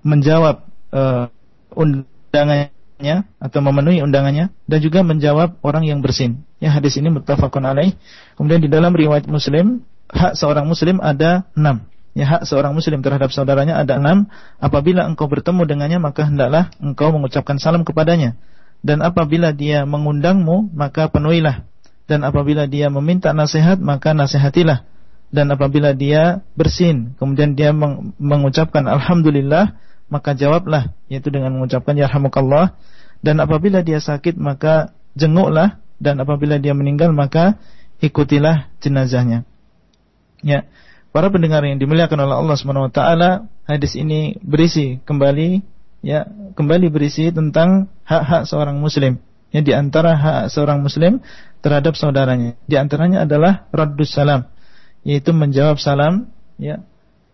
menjawab 0.03 0.68
uh, 0.91 1.32
atau 3.39 3.60
memenuhi 3.64 4.04
undangannya 4.04 4.52
dan 4.68 4.80
juga 4.84 5.00
menjawab 5.08 5.56
orang 5.64 5.88
yang 5.88 6.04
bersin 6.04 6.43
Ya 6.60 6.76
hadis 6.76 7.00
ini 7.00 7.08
muttafaqun 7.08 7.64
alaih. 7.64 7.95
Kemudian 8.36 8.60
di 8.60 8.68
dalam 8.68 8.91
riwayat 8.91 9.26
Muslim, 9.32 9.80
hak 10.12 10.36
seorang 10.36 10.68
muslim 10.68 11.00
ada 11.00 11.47
enam. 11.56 11.88
Ya 12.12 12.28
hak 12.28 12.43
seorang 12.43 12.76
muslim 12.76 13.00
terhadap 13.00 13.32
saudaranya 13.32 13.80
ada 13.80 13.95
enam. 13.95 14.28
Apabila 14.60 15.08
engkau 15.08 15.32
bertemu 15.32 15.64
dengannya 15.64 16.00
maka 16.04 16.28
hendaklah 16.28 16.68
engkau 16.84 17.16
mengucapkan 17.16 17.56
salam 17.64 17.88
kepadanya. 17.88 18.36
Dan 18.84 19.00
apabila 19.00 19.56
dia 19.56 19.88
mengundangmu 19.88 20.76
maka 20.76 21.08
penuhilah. 21.08 21.64
Dan 22.12 22.28
apabila 22.28 22.68
dia 22.68 22.91
meminta 22.91 23.32
nasihat 23.32 23.80
maka 23.80 24.12
nasihatilah. 24.12 24.84
Dan 25.32 25.47
apabila 25.56 25.95
dia 25.95 26.43
bersin 26.60 27.16
kemudian 27.16 27.56
dia 27.56 27.72
mengucapkan 28.20 28.84
alhamdulillah 28.84 29.80
maka 30.10 30.36
jawablah 30.36 30.93
yaitu 31.07 31.30
dengan 31.30 31.55
mengucapkan 31.57 31.95
yarhamukallah. 31.95 32.76
Dan 33.20 33.39
apabila 33.43 33.84
dia 33.84 33.99
sakit 33.99 34.36
maka 34.39 34.93
jenguklah 35.16 35.80
dan 35.99 36.20
apabila 36.24 36.57
dia 36.57 36.72
meninggal 36.74 37.12
maka 37.12 37.60
ikutilah 37.99 38.72
jenazahnya. 38.80 39.43
Ya. 40.41 40.68
Para 41.10 41.34
pendengar 41.34 41.66
yang 41.66 41.82
dimuliakan 41.82 42.22
oleh 42.22 42.36
Allah 42.38 42.55
Subhanahu 42.55 42.88
wa 42.88 42.93
taala, 42.93 43.49
hadis 43.66 43.97
ini 43.97 44.38
berisi 44.45 45.01
kembali 45.03 45.66
ya, 46.05 46.30
kembali 46.53 46.88
berisi 46.93 47.34
tentang 47.34 47.89
hak-hak 48.05 48.45
seorang 48.45 48.78
muslim. 48.78 49.18
Ya 49.49 49.66
di 49.66 49.74
antara 49.74 50.14
hak 50.14 50.53
seorang 50.53 50.86
muslim 50.86 51.26
terhadap 51.66 51.97
saudaranya. 51.97 52.53
Di 52.70 52.78
antaranya 52.78 53.26
adalah 53.26 53.66
raddus 53.74 54.14
salam, 54.14 54.45
yaitu 55.01 55.34
menjawab 55.34 55.82
salam, 55.82 56.30
ya. 56.62 56.86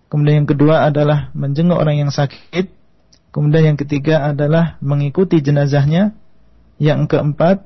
Kemudian 0.09 0.45
yang 0.45 0.49
kedua 0.49 0.85
adalah 0.85 1.33
menjenguk 1.33 1.75
orang 1.75 1.97
yang 1.97 2.11
sakit. 2.13 2.71
Kemudian 3.33 3.75
yang 3.75 3.79
ketiga 3.79 4.25
adalah 4.31 4.79
mengikuti 4.79 5.41
jenazahnya. 5.41 6.15
Yang 6.75 7.15
keempat 7.15 7.63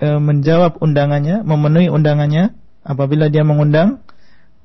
e, 0.00 0.08
menjawab 0.16 0.80
undangannya, 0.80 1.44
memenuhi 1.44 1.92
undangannya 1.92 2.56
apabila 2.82 3.28
dia 3.28 3.44
mengundang. 3.44 4.00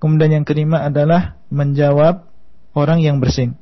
Kemudian 0.01 0.41
yang 0.41 0.45
kelima 0.47 0.81
adalah 0.81 1.37
menjawab 1.53 2.25
orang 2.73 2.99
yang 3.03 3.21
bersin. 3.21 3.59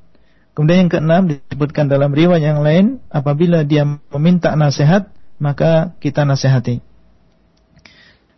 Kemudian 0.56 0.88
yang 0.88 0.92
keenam 0.92 1.24
disebutkan 1.32 1.88
dalam 1.88 2.12
riwayat 2.12 2.44
yang 2.44 2.60
lain, 2.60 3.00
apabila 3.08 3.64
dia 3.64 3.88
meminta 4.12 4.56
nasihat, 4.60 5.08
maka 5.40 5.96
kita 6.04 6.28
nasihati. 6.28 6.84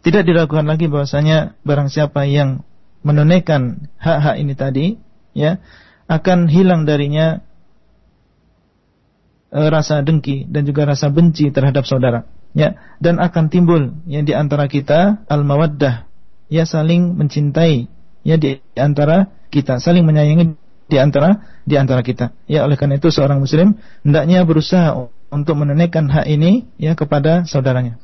Tidak 0.01 0.23
diragukan 0.25 0.65
lagi 0.65 0.89
bahwasanya 0.89 1.57
barang 1.61 1.89
siapa 1.89 2.25
yang 2.25 2.65
menunaikan 3.01 3.89
hak-hak 3.97 4.35
ini 4.37 4.53
tadi, 4.53 4.85
ya, 5.34 5.58
akan 6.06 6.46
hilang 6.46 6.86
darinya 6.86 7.42
e, 9.50 9.60
rasa 9.66 10.02
dengki 10.02 10.46
dan 10.46 10.62
juga 10.66 10.86
rasa 10.86 11.10
benci 11.10 11.50
terhadap 11.50 11.82
saudara 11.88 12.26
ya 12.56 12.78
dan 13.02 13.20
akan 13.20 13.52
timbul 13.52 13.92
yang 14.08 14.24
di 14.24 14.32
antara 14.32 14.70
kita 14.70 15.26
al 15.28 15.42
mawaddah 15.44 16.08
ya 16.48 16.64
saling 16.64 17.14
mencintai 17.18 17.90
ya 18.22 18.36
di 18.38 18.62
antara 18.78 19.28
kita 19.50 19.82
saling 19.82 20.06
menyayangi 20.06 20.56
di 20.86 20.96
antara 20.96 21.60
di 21.66 21.74
antara 21.74 22.00
kita 22.06 22.30
ya 22.46 22.62
oleh 22.62 22.78
karena 22.78 23.02
itu 23.02 23.10
seorang 23.10 23.42
muslim 23.42 23.74
hendaknya 24.06 24.46
berusaha 24.46 25.10
untuk 25.28 25.58
menunaikan 25.58 26.06
hak 26.06 26.26
ini 26.30 26.70
ya 26.78 26.94
kepada 26.94 27.44
saudaranya 27.44 27.98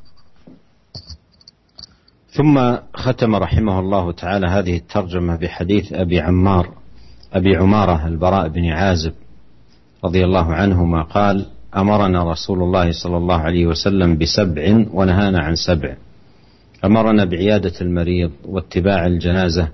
ثم 2.32 2.56
ختم 2.96 3.28
رحمه 3.36 3.76
الله 3.76 4.04
تعالى 4.12 4.46
هذه 4.48 4.74
الترجمة 4.88 5.36
بحديث 5.36 5.92
أبي 5.92 6.16
عمار 6.16 6.64
أبي 7.33 7.55
عمارة 7.55 8.07
البراء 8.07 8.47
بن 8.47 8.65
عازب 8.65 9.13
رضي 10.05 10.25
الله 10.25 10.53
عنهما 10.53 11.01
قال 11.03 11.45
أمرنا 11.75 12.31
رسول 12.31 12.63
الله 12.63 12.91
صلى 12.91 13.17
الله 13.17 13.35
عليه 13.37 13.65
وسلم 13.65 14.17
بسبع 14.17 14.85
ونهانا 14.93 15.39
عن 15.39 15.55
سبع. 15.55 15.95
أمرنا 16.85 17.25
بعيادة 17.25 17.73
المريض 17.81 18.31
واتباع 18.45 19.05
الجنازة 19.05 19.69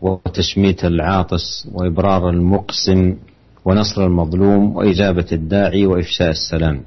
وتشميت 0.00 0.84
العاطس 0.84 1.68
وإبرار 1.72 2.30
المقسم 2.30 3.16
ونصر 3.64 4.06
المظلوم 4.06 4.76
وإجابة 4.76 5.26
الداعي 5.32 5.86
وإفشاء 5.86 6.30
السلام. 6.30 6.80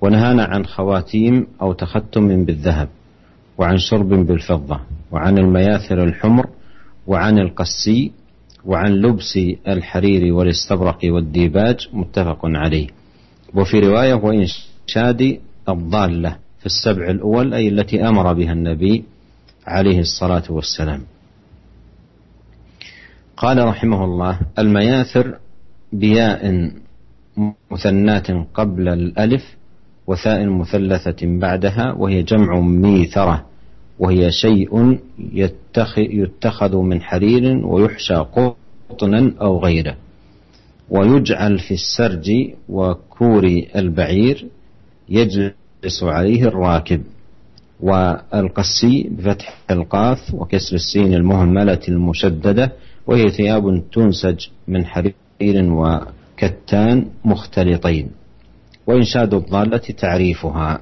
ونهانا 0.00 0.44
عن 0.44 0.66
خواتيم 0.66 1.46
أو 1.62 1.72
تختم 1.72 2.44
بالذهب 2.44 2.88
وعن 3.58 3.78
شرب 3.78 4.08
بالفضة 4.08 4.80
وعن 5.10 5.38
المياثر 5.38 6.04
الحمر 6.04 6.46
وعن 7.06 7.38
القسي 7.38 8.12
وعن 8.64 8.92
لبس 8.92 9.38
الحرير 9.68 10.34
والاستبرق 10.34 10.98
والديباج 11.04 11.88
متفق 11.92 12.38
عليه. 12.44 12.86
وفي 13.54 13.80
رواية 13.80 14.14
وإنشاد 14.14 15.40
الضالة 15.68 16.36
في 16.60 16.66
السبع 16.66 17.10
الأول 17.10 17.54
أي 17.54 17.68
التي 17.68 18.08
أمر 18.08 18.32
بها 18.32 18.52
النبي 18.52 19.04
عليه 19.66 20.00
الصلاة 20.00 20.42
والسلام. 20.50 21.02
قال 23.36 23.64
رحمه 23.64 24.04
الله 24.04 24.38
المياثر 24.58 25.38
بياء 25.92 26.70
مثنات 27.70 28.26
قبل 28.54 28.88
الألف 28.88 29.56
وثاء 30.06 30.46
مثلثة 30.46 31.38
بعدها 31.38 31.92
وهي 31.92 32.22
جمع 32.22 32.60
ميثرة. 32.60 33.49
وهي 34.00 34.30
شيء 34.30 34.98
يتخذ 35.96 36.76
من 36.76 37.02
حرير 37.02 37.66
ويحشى 37.66 38.14
قطنا 38.90 39.32
أو 39.40 39.58
غيره. 39.58 39.96
ويجعل 40.90 41.58
في 41.58 41.74
السرج 41.74 42.30
وكور 42.68 43.44
البعير 43.76 44.46
يجلس 45.08 46.02
عليه 46.02 46.44
الراكب. 46.44 47.02
والقسي 47.80 49.08
بفتح 49.10 49.58
القاف 49.70 50.34
وكسر 50.34 50.76
السين 50.76 51.14
المهملة 51.14 51.80
المشددة 51.88 52.72
وهي 53.06 53.30
ثياب 53.30 53.82
تنسج 53.92 54.46
من 54.68 54.86
حرير 54.86 55.14
وكتان 55.72 57.06
مختلطين. 57.24 58.10
وإنشاد 58.86 59.34
الضالة 59.34 59.78
تعريفها. 59.78 60.80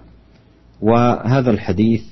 وهذا 0.83 1.51
الحديث 1.51 2.03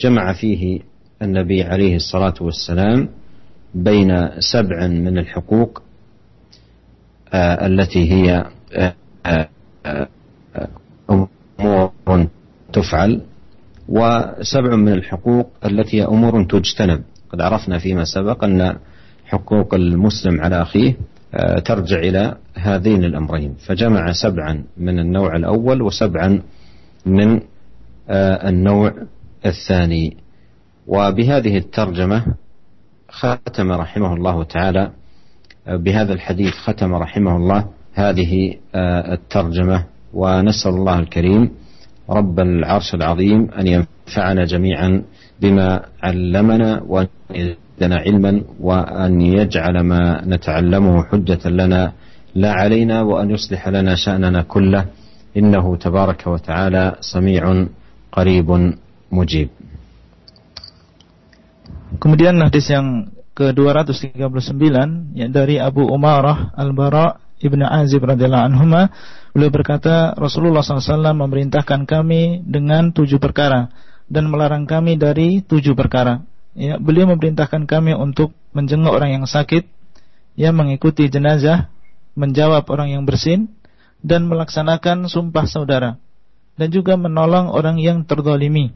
جمع 0.00 0.32
فيه 0.32 0.80
النبي 1.22 1.62
عليه 1.62 1.96
الصلاة 1.96 2.34
والسلام 2.40 3.08
بين 3.74 4.40
سبع 4.40 4.86
من 4.86 5.18
الحقوق 5.18 5.82
آه، 7.32 7.66
التي 7.66 8.12
هي 8.12 8.44
آه، 8.72 8.94
آه، 9.86 10.08
أمور 11.10 12.26
تفعل 12.72 13.20
وسبع 13.88 14.76
من 14.76 14.92
الحقوق 14.92 15.50
التي 15.64 16.00
هي 16.00 16.04
أمور 16.04 16.44
تجتنب. 16.44 17.02
قد 17.32 17.40
عرفنا 17.40 17.78
فيما 17.78 18.04
سبق 18.04 18.44
أن 18.44 18.76
حقوق 19.24 19.74
المسلم 19.74 20.40
على 20.40 20.62
أخيه 20.62 20.96
ترجع 21.64 21.98
إلى 21.98 22.36
هذين 22.54 23.04
الأمرين. 23.04 23.54
فجمع 23.66 24.12
سبعا 24.12 24.64
من 24.76 24.98
النوع 24.98 25.36
الأول 25.36 25.82
وسبعا 25.82 26.42
من 27.06 27.40
النوع 28.10 28.92
الثاني. 29.46 30.16
وبهذه 30.86 31.56
الترجمة 31.58 32.24
ختم 33.10 33.72
رحمه 33.72 34.14
الله 34.14 34.44
تعالى. 34.44 34.90
بهذا 35.66 36.12
الحديث 36.12 36.54
ختم 36.54 36.94
رحمه 36.94 37.36
الله 37.36 37.64
هذه 37.94 38.54
آه، 38.74 39.14
الترجمة. 39.14 39.84
ونسأل 40.14 40.70
الله 40.70 40.98
الكريم 40.98 41.50
رب 42.10 42.40
العرش 42.40 42.94
العظيم 42.94 43.50
أن 43.50 43.66
ينفعنا 43.66 44.44
جميعا 44.44 45.02
بما 45.40 45.82
علمنا 46.02 46.82
وأن 46.86 47.08
يزدنا 47.30 47.96
علما 47.96 48.42
وأن 48.60 49.20
يجعل 49.20 49.80
ما 49.80 50.24
نتعلمه 50.24 51.04
حجة 51.04 51.48
لنا 51.48 51.92
لا 52.34 52.52
علينا 52.52 53.02
وأن 53.02 53.30
يصلح 53.30 53.68
لنا 53.68 53.94
شأننا 53.94 54.42
كله. 54.42 54.84
إنه 55.36 55.76
تبارك 55.76 56.26
وتعالى 56.26 56.96
سميع 57.00 57.66
قريب 58.12 58.74
mujib. 59.08 59.52
Kemudian 61.98 62.36
hadis 62.44 62.68
yang 62.68 63.10
ke-239 63.32 64.66
ya 65.14 65.26
dari 65.30 65.56
Abu 65.62 65.86
Umarah 65.86 66.52
Al-Bara 66.58 67.22
Ibnu 67.38 67.62
Azib 67.62 68.02
radhiyallahu 68.02 68.44
anhuma 68.50 68.90
beliau 69.30 69.54
berkata 69.54 70.12
Rasulullah 70.18 70.60
SAW 70.60 71.14
memerintahkan 71.14 71.86
kami 71.86 72.42
dengan 72.42 72.90
tujuh 72.90 73.22
perkara 73.22 73.70
dan 74.10 74.26
melarang 74.26 74.66
kami 74.66 74.98
dari 74.98 75.44
tujuh 75.46 75.78
perkara. 75.78 76.26
Ya, 76.58 76.74
beliau 76.82 77.06
memerintahkan 77.14 77.70
kami 77.70 77.94
untuk 77.94 78.34
menjenguk 78.50 78.90
orang 78.90 79.22
yang 79.22 79.24
sakit, 79.30 79.70
ya 80.34 80.50
mengikuti 80.50 81.06
jenazah, 81.06 81.70
menjawab 82.18 82.66
orang 82.66 82.98
yang 82.98 83.06
bersin 83.06 83.54
dan 84.02 84.26
melaksanakan 84.26 85.06
sumpah 85.06 85.46
saudara 85.46 86.02
dan 86.58 86.68
juga 86.74 86.98
menolong 86.98 87.54
orang 87.54 87.78
yang 87.78 88.02
terdolimi 88.02 88.74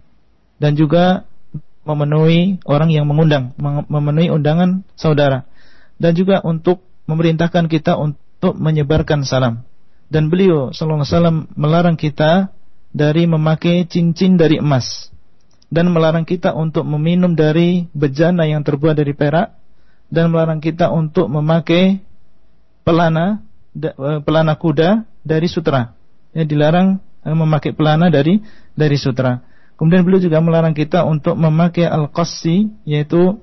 dan 0.62 0.78
juga 0.78 1.26
memenuhi 1.82 2.62
orang 2.62 2.94
yang 2.94 3.10
mengundang, 3.10 3.50
memenuhi 3.90 4.30
undangan 4.30 4.86
saudara 4.94 5.42
dan 5.98 6.14
juga 6.14 6.38
untuk 6.46 6.86
memerintahkan 7.10 7.66
kita 7.66 7.98
untuk 7.98 8.54
menyebarkan 8.54 9.26
salam. 9.26 9.66
Dan 10.06 10.30
beliau 10.30 10.70
sallallahu 10.70 11.02
alaihi 11.02 11.14
wasallam 11.18 11.38
melarang 11.58 11.98
kita 11.98 12.54
dari 12.94 13.26
memakai 13.26 13.88
cincin 13.90 14.38
dari 14.38 14.62
emas 14.62 15.10
dan 15.72 15.88
melarang 15.88 16.28
kita 16.28 16.52
untuk 16.52 16.84
meminum 16.84 17.32
dari 17.32 17.88
bejana 17.96 18.44
yang 18.44 18.60
terbuat 18.60 18.92
dari 18.92 19.16
perak 19.16 19.56
dan 20.12 20.28
melarang 20.28 20.60
kita 20.60 20.92
untuk 20.92 21.32
memakai 21.32 22.04
pelana 22.84 23.40
e, 23.72 24.20
pelana 24.20 24.52
kuda 24.60 25.08
dari 25.24 25.48
sutra. 25.48 25.96
Ya 26.36 26.44
dilarang 26.44 27.00
e, 27.24 27.28
memakai 27.32 27.72
pelana 27.72 28.12
dari 28.12 28.44
dari 28.76 29.00
sutra. 29.00 29.40
Kemudian 29.82 30.06
beliau 30.06 30.22
juga 30.22 30.38
melarang 30.38 30.78
kita 30.78 31.02
untuk 31.02 31.34
memakai 31.34 31.90
al-qassi 31.90 32.70
yaitu 32.86 33.42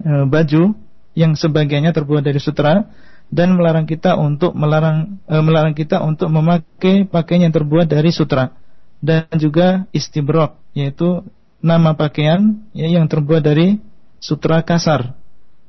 e, 0.00 0.24
baju 0.24 0.72
yang 1.12 1.36
sebagiannya 1.36 1.92
terbuat 1.92 2.24
dari 2.24 2.40
sutra 2.40 2.88
dan 3.28 3.52
melarang 3.52 3.84
kita 3.84 4.16
untuk 4.16 4.56
melarang 4.56 5.20
e, 5.28 5.34
melarang 5.44 5.76
kita 5.76 6.00
untuk 6.00 6.32
memakai 6.32 7.04
pakaian 7.04 7.44
yang 7.44 7.52
terbuat 7.52 7.92
dari 7.92 8.08
sutra 8.08 8.56
dan 9.04 9.28
juga 9.36 9.84
istibrok 9.92 10.56
yaitu 10.72 11.20
nama 11.60 11.92
pakaian 11.92 12.64
ya, 12.72 12.88
yang 12.88 13.04
terbuat 13.04 13.44
dari 13.44 13.84
sutra 14.24 14.64
kasar 14.64 15.12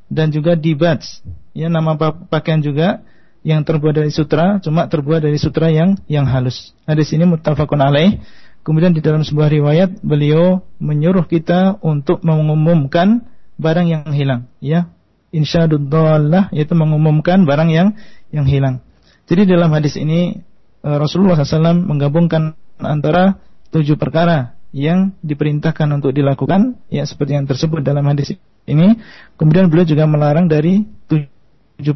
dan 0.08 0.32
juga 0.32 0.56
dibats 0.56 1.20
ya 1.52 1.68
nama 1.68 2.00
pakaian 2.32 2.64
juga 2.64 3.04
yang 3.44 3.60
terbuat 3.60 3.92
dari 3.92 4.08
sutra 4.08 4.56
cuma 4.64 4.88
terbuat 4.88 5.20
dari 5.20 5.36
sutra 5.36 5.68
yang 5.68 6.00
yang 6.08 6.26
halus. 6.26 6.72
Hadis 6.88 7.12
ini 7.12 7.30
muttafaqun 7.30 7.78
alaih. 7.78 8.24
Kemudian 8.66 8.98
di 8.98 9.02
dalam 9.06 9.22
sebuah 9.22 9.54
riwayat 9.54 10.02
beliau 10.02 10.66
menyuruh 10.82 11.30
kita 11.30 11.78
untuk 11.86 12.26
mengumumkan 12.26 13.30
barang 13.62 13.86
yang 13.86 14.10
hilang, 14.10 14.50
ya. 14.58 14.90
Insyadullah 15.30 16.50
yaitu 16.50 16.74
mengumumkan 16.74 17.46
barang 17.46 17.70
yang 17.70 17.94
yang 18.34 18.50
hilang. 18.50 18.82
Jadi 19.30 19.46
dalam 19.46 19.70
hadis 19.70 20.00
ini 20.00 20.42
eh, 20.82 20.98
Rasulullah 20.98 21.38
SAW 21.38 21.86
menggabungkan 21.86 22.58
antara 22.82 23.38
tujuh 23.70 24.02
perkara 24.02 24.58
yang 24.76 25.14
diperintahkan 25.22 25.88
untuk 25.94 26.12
dilakukan, 26.12 26.82
ya 26.90 27.06
seperti 27.06 27.38
yang 27.38 27.46
tersebut 27.46 27.86
dalam 27.86 28.04
hadis 28.10 28.34
ini. 28.66 28.98
Kemudian 29.38 29.70
beliau 29.70 29.86
juga 29.86 30.10
melarang 30.10 30.50
dari 30.50 30.84
tujuh 31.08 31.96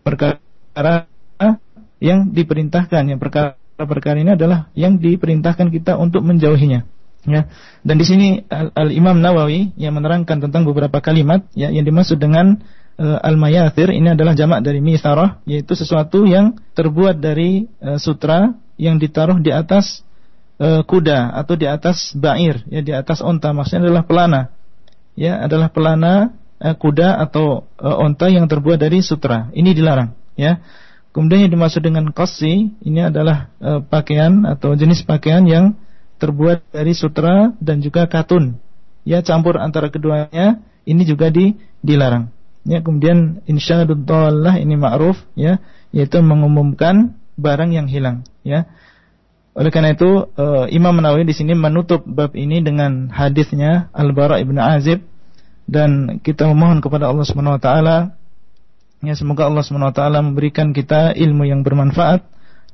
perkara 0.00 1.06
yang 2.00 2.32
diperintahkan. 2.32 3.02
Yang 3.14 3.20
perkara-perkara 3.76 4.18
ini 4.24 4.32
adalah 4.32 4.72
yang 4.72 4.96
diperintahkan 4.96 5.68
kita 5.68 6.00
untuk 6.00 6.24
menjauhinya. 6.24 6.88
Ya. 7.26 7.50
Dan 7.84 8.00
di 8.00 8.06
sini 8.06 8.28
Al, 8.48 8.94
Imam 8.94 9.20
Nawawi 9.20 9.76
yang 9.76 9.98
menerangkan 9.98 10.40
tentang 10.40 10.64
beberapa 10.64 11.02
kalimat 11.04 11.44
ya 11.52 11.68
yang 11.74 11.82
dimaksud 11.82 12.22
dengan 12.22 12.62
uh, 13.02 13.18
al 13.18 13.34
mayathir 13.34 13.90
ini 13.90 14.14
adalah 14.14 14.38
jamak 14.38 14.62
dari 14.62 14.78
mitharah 14.78 15.42
yaitu 15.42 15.74
sesuatu 15.74 16.22
yang 16.22 16.54
terbuat 16.78 17.18
dari 17.18 17.66
uh, 17.82 17.98
sutra 17.98 18.54
yang 18.78 19.02
ditaruh 19.02 19.42
di 19.42 19.50
atas 19.50 20.06
uh, 20.62 20.86
kuda 20.86 21.34
atau 21.34 21.58
di 21.58 21.66
atas 21.66 22.14
bair 22.14 22.62
ya 22.70 22.78
di 22.78 22.94
atas 22.94 23.18
onta 23.18 23.50
maksudnya 23.50 23.90
adalah 23.90 24.06
pelana 24.06 24.54
ya 25.18 25.42
adalah 25.42 25.72
pelana 25.72 26.36
eh, 26.60 26.76
kuda 26.76 27.18
atau 27.20 27.66
eh, 27.80 27.96
onta 27.96 28.28
yang 28.28 28.46
terbuat 28.46 28.78
dari 28.78 29.00
sutra. 29.00 29.48
Ini 29.50 29.72
dilarang, 29.72 30.12
ya. 30.36 30.60
Kemudian 31.16 31.48
yang 31.48 31.52
dimaksud 31.56 31.80
dengan 31.80 32.12
kosi 32.12 32.76
ini 32.84 33.00
adalah 33.00 33.48
eh, 33.56 33.80
pakaian 33.80 34.44
atau 34.44 34.76
jenis 34.76 35.00
pakaian 35.00 35.48
yang 35.48 35.72
terbuat 36.20 36.68
dari 36.76 36.92
sutra 36.92 37.56
dan 37.56 37.80
juga 37.80 38.04
katun. 38.04 38.60
Ya, 39.08 39.24
campur 39.24 39.56
antara 39.56 39.88
keduanya 39.88 40.60
ini 40.84 41.08
juga 41.08 41.32
di, 41.32 41.56
dilarang. 41.80 42.28
Ya, 42.68 42.84
kemudian 42.84 43.40
insyaallah 43.48 44.60
ini 44.60 44.76
ma'ruf 44.76 45.16
ya, 45.32 45.56
yaitu 45.88 46.20
mengumumkan 46.20 47.16
barang 47.40 47.72
yang 47.72 47.88
hilang, 47.88 48.28
ya. 48.44 48.68
Oleh 49.56 49.72
karena 49.72 49.96
itu 49.96 50.28
uh, 50.36 50.68
Imam 50.68 51.00
Nawawi 51.00 51.24
di 51.24 51.32
sini 51.32 51.56
menutup 51.56 52.04
bab 52.04 52.36
ini 52.36 52.60
dengan 52.60 53.08
hadisnya 53.08 53.88
Al-Bara 53.96 54.36
ibn 54.36 54.60
Azib 54.60 55.00
dan 55.64 56.20
kita 56.20 56.44
memohon 56.44 56.84
kepada 56.84 57.08
Allah 57.08 57.24
Subhanahu 57.24 57.56
wa 57.56 57.62
taala 57.62 57.96
ya 59.04 59.14
semoga 59.16 59.48
Allah 59.48 59.64
taala 59.92 60.24
memberikan 60.24 60.72
kita 60.72 61.12
ilmu 61.16 61.44
yang 61.44 61.60
bermanfaat 61.60 62.24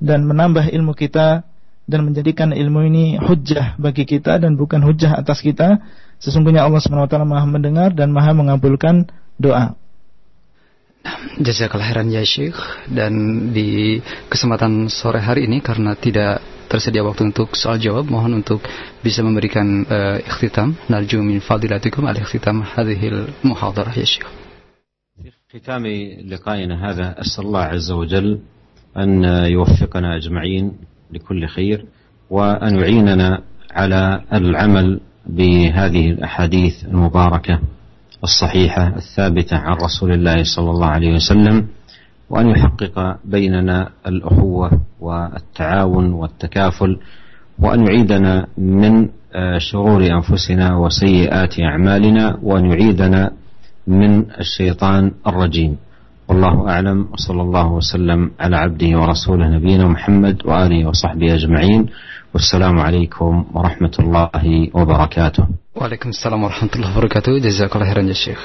dan 0.03 0.27
menambah 0.27 0.71
ilmu 0.71 0.95
kita 0.95 1.47
dan 1.87 2.01
menjadikan 2.07 2.55
ilmu 2.55 2.81
ini 2.87 3.05
hujjah 3.19 3.75
bagi 3.79 4.07
kita 4.07 4.39
dan 4.39 4.55
bukan 4.55 4.83
hujjah 4.83 5.19
atas 5.19 5.43
kita. 5.43 5.83
Sesungguhnya 6.23 6.63
Allah 6.63 6.79
taala 7.11 7.27
Maha 7.27 7.47
mendengar 7.47 7.91
dan 7.91 8.15
Maha 8.15 8.31
mengabulkan 8.35 9.11
doa. 9.39 9.75
Jazakallah 11.43 11.91
khairan 11.91 12.15
ya 12.15 12.23
Syekh 12.23 12.55
dan 12.87 13.13
di 13.51 13.99
kesempatan 14.31 14.87
sore 14.87 15.19
hari 15.19 15.51
ini 15.51 15.59
karena 15.59 15.99
tidak 15.99 16.39
tersedia 16.71 17.03
waktu 17.03 17.35
untuk 17.35 17.59
soal 17.59 17.83
jawab 17.83 18.07
mohon 18.07 18.39
untuk 18.39 18.63
bisa 19.03 19.19
memberikan 19.27 19.83
uh, 19.83 20.23
ikhtitam 20.23 20.79
narju 20.87 21.19
min 21.19 21.43
fadilatikum 21.43 22.07
al 22.07 22.15
ikhtitam 22.15 22.63
hadhihi 22.63 23.43
muhadarah 23.43 23.93
ya 23.99 24.07
Syekh 24.07 24.42
ختام 25.53 25.87
لقائنا 26.29 26.91
هذا 26.91 27.21
أسأل 27.21 27.45
الله 27.45 27.61
عز 27.61 27.91
وجل 27.91 28.39
أن 28.97 29.25
يوفقنا 29.25 30.17
أجمعين 30.17 30.73
لكل 31.13 31.47
خير 31.47 31.85
وأن 32.31 32.81
يعيننا 32.81 33.43
على 33.71 34.21
العمل 34.33 35.01
بهذه 35.27 36.11
الأحاديث 36.11 36.85
المباركة 36.85 37.61
الصحيحة 38.25 38.97
الثابتة 38.97 39.57
عن 39.57 39.77
رسول 39.77 40.13
الله 40.13 40.43
صلى 40.57 40.71
الله 40.71 40.87
عليه 40.87 41.15
وسلم 41.15 41.67
وأن 42.31 42.49
يحقق 42.49 43.17
بيننا 43.25 43.89
الأخوة 44.07 44.71
والتعاون 45.01 46.13
والتكافل 46.13 46.99
وأن 47.59 47.87
يعيدنا 47.87 48.47
من 48.59 49.09
آه، 49.35 49.59
شرور 49.59 50.07
أنفسنا 50.07 50.77
وسيئات 50.77 51.61
أعمالنا 51.61 52.39
وأن 52.43 52.67
يعيدنا 52.67 53.31
من 53.88 54.32
الشيطان 54.40 55.12
الرجيم 55.28 55.78
والله 56.28 56.70
أعلم 56.70 57.08
وصلى 57.14 57.42
الله 57.42 57.68
وسلم 57.72 58.32
على 58.40 58.56
عبده 58.58 58.92
ورسوله 59.00 59.46
نبينا 59.50 59.88
محمد 59.88 60.46
وآله 60.46 60.88
وصحبه 60.88 61.34
أجمعين 61.34 61.82
والسلام 62.34 62.80
عليكم 62.80 63.46
ورحمة 63.56 63.96
الله 64.00 64.44
وبركاته 64.74 65.44
وعليكم 65.76 66.10
السلام 66.10 66.44
ورحمة 66.44 66.72
الله 66.76 66.90
وبركاته 66.98 67.32
جزاك 67.40 67.76
الله 67.76 67.88
خيرا 67.88 68.04
يا 68.04 68.14
شيخ 68.14 68.42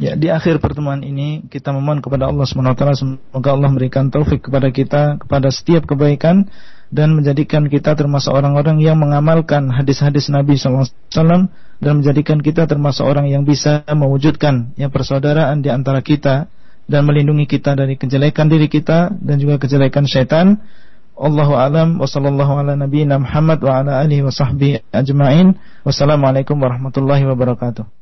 Ya, 0.00 0.18
di 0.18 0.32
akhir 0.32 0.58
pertemuan 0.58 1.04
ini 1.06 1.46
kita 1.46 1.70
memohon 1.70 2.02
kepada 2.02 2.26
Allah 2.26 2.42
SWT 2.42 2.82
semoga 2.98 3.48
Allah 3.54 3.68
memberikan 3.70 4.10
taufik 4.10 4.50
kepada 4.50 4.72
kita 4.74 5.20
kepada 5.20 5.46
setiap 5.52 5.86
kebaikan 5.86 6.50
dan 6.90 7.14
menjadikan 7.14 7.70
kita 7.70 7.94
termasuk 7.94 8.34
orang-orang 8.34 8.82
yang 8.82 8.98
mengamalkan 8.98 9.70
hadis-hadis 9.70 10.26
Nabi 10.26 10.58
SAW 10.58 11.46
dan 11.77 12.01
menjadikan 12.01 12.41
kita 12.41 12.65
termasuk 12.65 13.05
orang 13.05 13.29
yang 13.29 13.45
bisa 13.45 13.85
mewujudkan 13.85 14.73
yang 14.79 14.89
persaudaraan 14.89 15.61
di 15.61 15.69
antara 15.69 16.01
kita 16.01 16.49
dan 16.87 17.01
melindungi 17.03 17.45
kita 17.45 17.75
dari 17.75 17.99
kejelekan 17.99 18.47
diri 18.47 18.71
kita 18.71 19.13
dan 19.13 19.35
juga 19.37 19.61
kejelekan 19.61 20.07
syaitan. 20.07 20.57
Allahu 21.17 21.57
alam 21.57 21.97
wa 21.97 22.05
sallallahu 22.05 22.61
ala 22.61 22.77
nabiyyina 22.77 23.17
Muhammad 23.17 23.57
wa 23.65 23.81
ala 23.81 24.05
alihi 24.05 24.21
wa 24.21 24.29
sahbihi 24.29 24.93
ajma'in. 24.93 25.57
Wassalamualaikum 25.81 26.55
warahmatullahi 26.61 27.25
wabarakatuh. 27.25 27.96